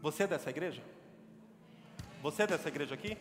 [0.00, 0.82] Você é dessa igreja?
[2.22, 3.18] Você é dessa igreja aqui?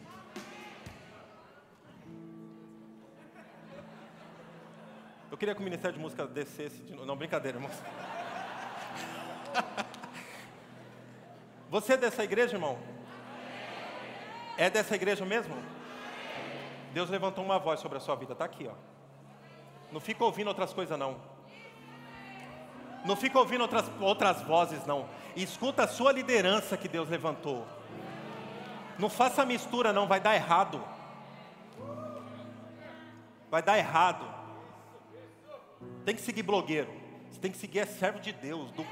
[5.32, 7.06] Eu queria que o Ministério de Música descesse de novo.
[7.06, 7.72] Não, brincadeira, irmão.
[11.70, 12.80] Você é dessa igreja, irmão?
[14.56, 15.56] É dessa igreja mesmo?
[16.94, 18.74] Deus levantou uma voz sobre a sua vida, está aqui, ó.
[19.92, 21.20] Não fica ouvindo outras coisas, não.
[23.06, 25.08] Não fica ouvindo outras, outras vozes, não.
[25.38, 27.64] Escuta a sua liderança que Deus levantou.
[28.98, 30.84] Não faça mistura, não, vai dar errado.
[33.50, 34.26] Vai dar errado.
[36.04, 36.92] Tem que seguir blogueiro.
[37.30, 38.72] Você tem que seguir é servo de Deus.
[38.72, 38.84] Do...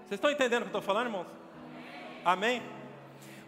[0.00, 1.28] Vocês estão entendendo o que eu estou falando, irmãos?
[2.24, 2.60] Amém?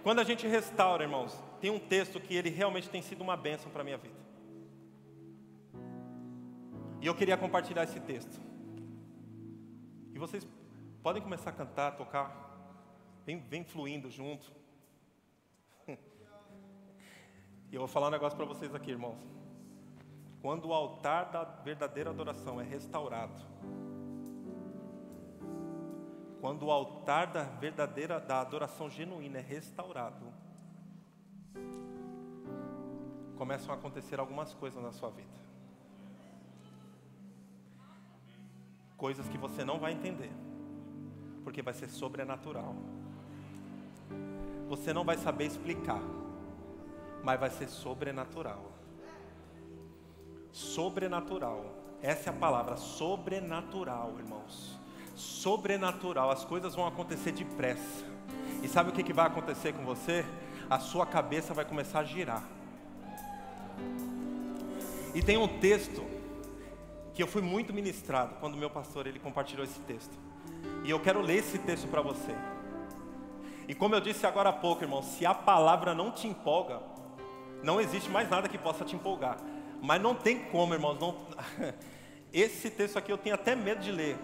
[0.04, 3.72] Quando a gente restaura, irmãos, tem um texto que ele realmente tem sido uma bênção
[3.72, 4.23] para a minha vida.
[7.04, 8.40] E eu queria compartilhar esse texto.
[10.14, 10.48] E vocês
[11.02, 12.56] podem começar a cantar, tocar.
[13.26, 14.50] Vem, vem fluindo junto.
[17.70, 19.18] E eu vou falar um negócio para vocês aqui, irmãos.
[20.40, 23.38] Quando o altar da verdadeira adoração é restaurado,
[26.40, 30.32] quando o altar da verdadeira, da adoração genuína é restaurado,
[33.36, 35.43] começam a acontecer algumas coisas na sua vida.
[39.04, 40.30] Coisas que você não vai entender,
[41.44, 42.74] porque vai ser sobrenatural.
[44.66, 46.00] Você não vai saber explicar,
[47.22, 48.72] mas vai ser sobrenatural.
[50.50, 51.66] Sobrenatural,
[52.00, 54.80] essa é a palavra, sobrenatural, irmãos.
[55.14, 58.06] Sobrenatural, as coisas vão acontecer depressa.
[58.62, 60.24] E sabe o que, que vai acontecer com você?
[60.70, 62.42] A sua cabeça vai começar a girar.
[65.14, 66.02] E tem um texto
[67.14, 70.12] que eu fui muito ministrado quando meu pastor ele compartilhou esse texto.
[70.84, 72.34] E eu quero ler esse texto para você.
[73.68, 76.82] E como eu disse agora há pouco, irmão, se a palavra não te empolga,
[77.62, 79.38] não existe mais nada que possa te empolgar.
[79.80, 81.16] Mas não tem como, irmãos, não...
[82.32, 84.18] Esse texto aqui eu tenho até medo de ler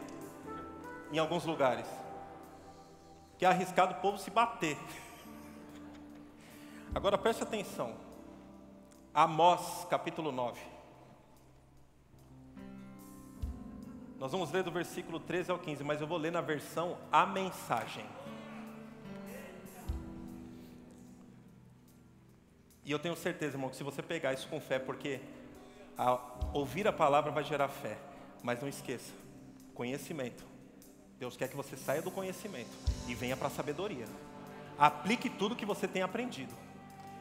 [1.13, 1.87] em alguns lugares.
[3.39, 4.77] Que é arriscado o povo se bater.
[6.93, 7.95] Agora preste atenção.
[9.15, 10.80] Amós, capítulo 9.
[14.21, 17.25] Nós vamos ler do versículo 13 ao 15, mas eu vou ler na versão A
[17.25, 18.05] Mensagem.
[22.85, 25.21] E eu tenho certeza, irmão, que se você pegar isso com fé, porque
[25.97, 26.21] a,
[26.53, 27.97] ouvir a palavra vai gerar fé,
[28.43, 29.11] mas não esqueça,
[29.75, 30.45] conhecimento.
[31.19, 32.71] Deus quer que você saia do conhecimento
[33.09, 34.05] e venha para a sabedoria.
[34.79, 36.55] Aplique tudo que você tem aprendido.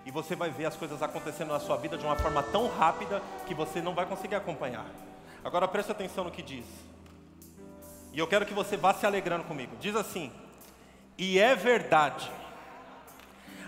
[0.06, 3.22] E você vai ver as coisas acontecendo na sua vida de uma forma tão rápida
[3.48, 4.86] que você não vai conseguir acompanhar.
[5.44, 6.66] Agora preste atenção no que diz.
[8.12, 9.76] E eu quero que você vá se alegrando comigo.
[9.80, 10.32] Diz assim:
[11.18, 12.30] E é verdade.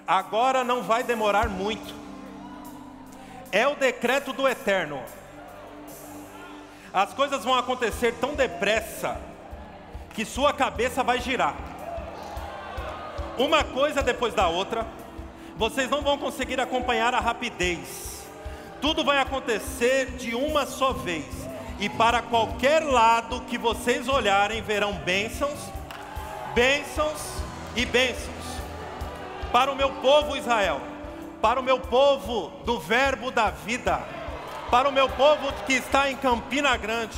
[0.06, 1.94] Agora não vai demorar muito.
[3.52, 5.02] É o decreto do eterno.
[6.94, 9.20] As coisas vão acontecer tão depressa
[10.14, 11.56] que sua cabeça vai girar.
[13.38, 14.86] Uma coisa depois da outra,
[15.56, 18.26] vocês não vão conseguir acompanhar a rapidez.
[18.82, 21.41] Tudo vai acontecer de uma só vez.
[21.82, 25.60] E para qualquer lado que vocês olharem, verão bênçãos,
[26.54, 27.42] bênçãos
[27.76, 28.30] e bênçãos.
[29.52, 30.80] Para o meu povo Israel,
[31.42, 34.00] para o meu povo do Verbo da vida,
[34.70, 37.18] para o meu povo que está em Campina Grande,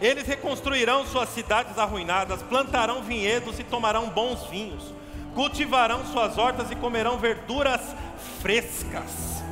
[0.00, 4.94] eles reconstruirão suas cidades arruinadas, plantarão vinhedos e tomarão bons vinhos,
[5.34, 7.80] cultivarão suas hortas e comerão verduras
[8.40, 9.42] frescas.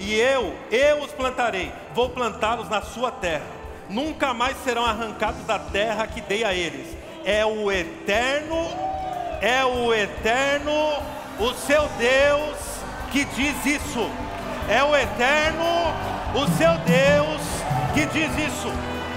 [0.00, 3.57] E eu, eu os plantarei, vou plantá-los na sua terra,
[3.88, 6.96] nunca mais serão arrancados da terra que dei a eles.
[7.24, 8.68] É o eterno,
[9.40, 10.72] é o eterno,
[11.38, 12.56] o seu Deus
[13.10, 14.10] que diz isso.
[14.68, 15.64] É o eterno,
[16.34, 17.42] o seu Deus
[17.94, 18.68] que diz isso.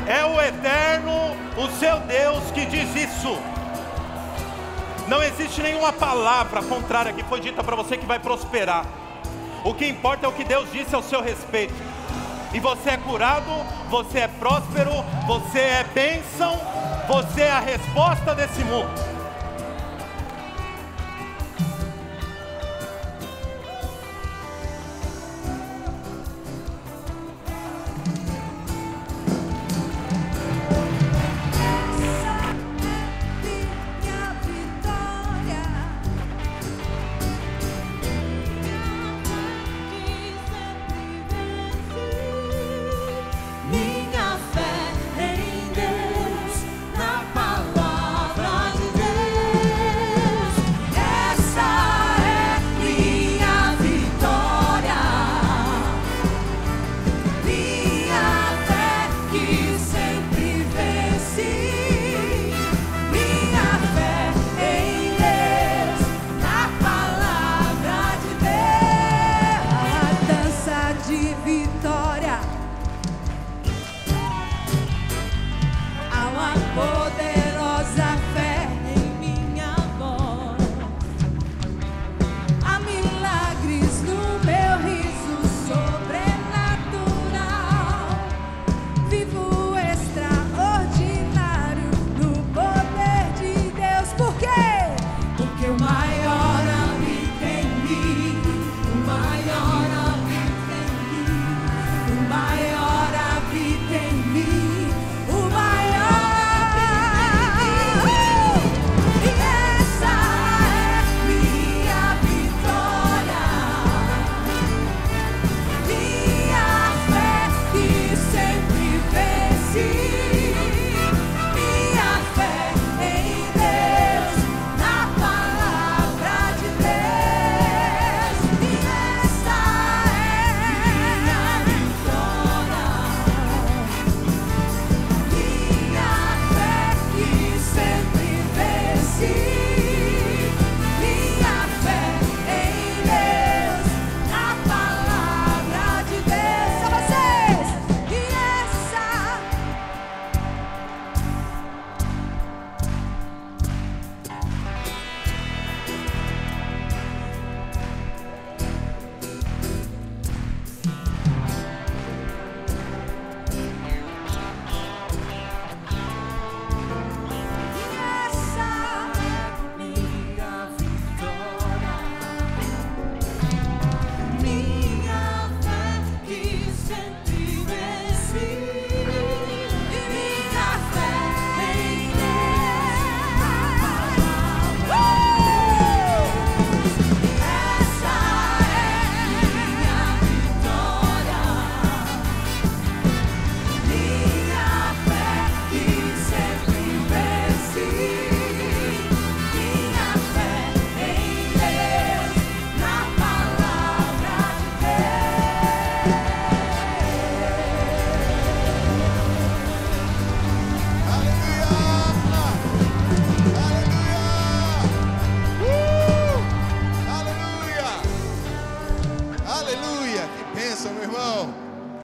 [0.08, 1.12] É o eterno,
[1.58, 3.38] o seu Deus que diz isso.
[5.08, 8.86] Não existe nenhuma palavra contrária que foi dita para você que vai prosperar.
[9.64, 11.74] O que importa é o que Deus disse ao seu respeito.
[12.54, 13.52] E você é curado,
[13.90, 14.92] você é próspero,
[15.26, 16.60] você é bênção,
[17.08, 19.21] você é a resposta desse mundo.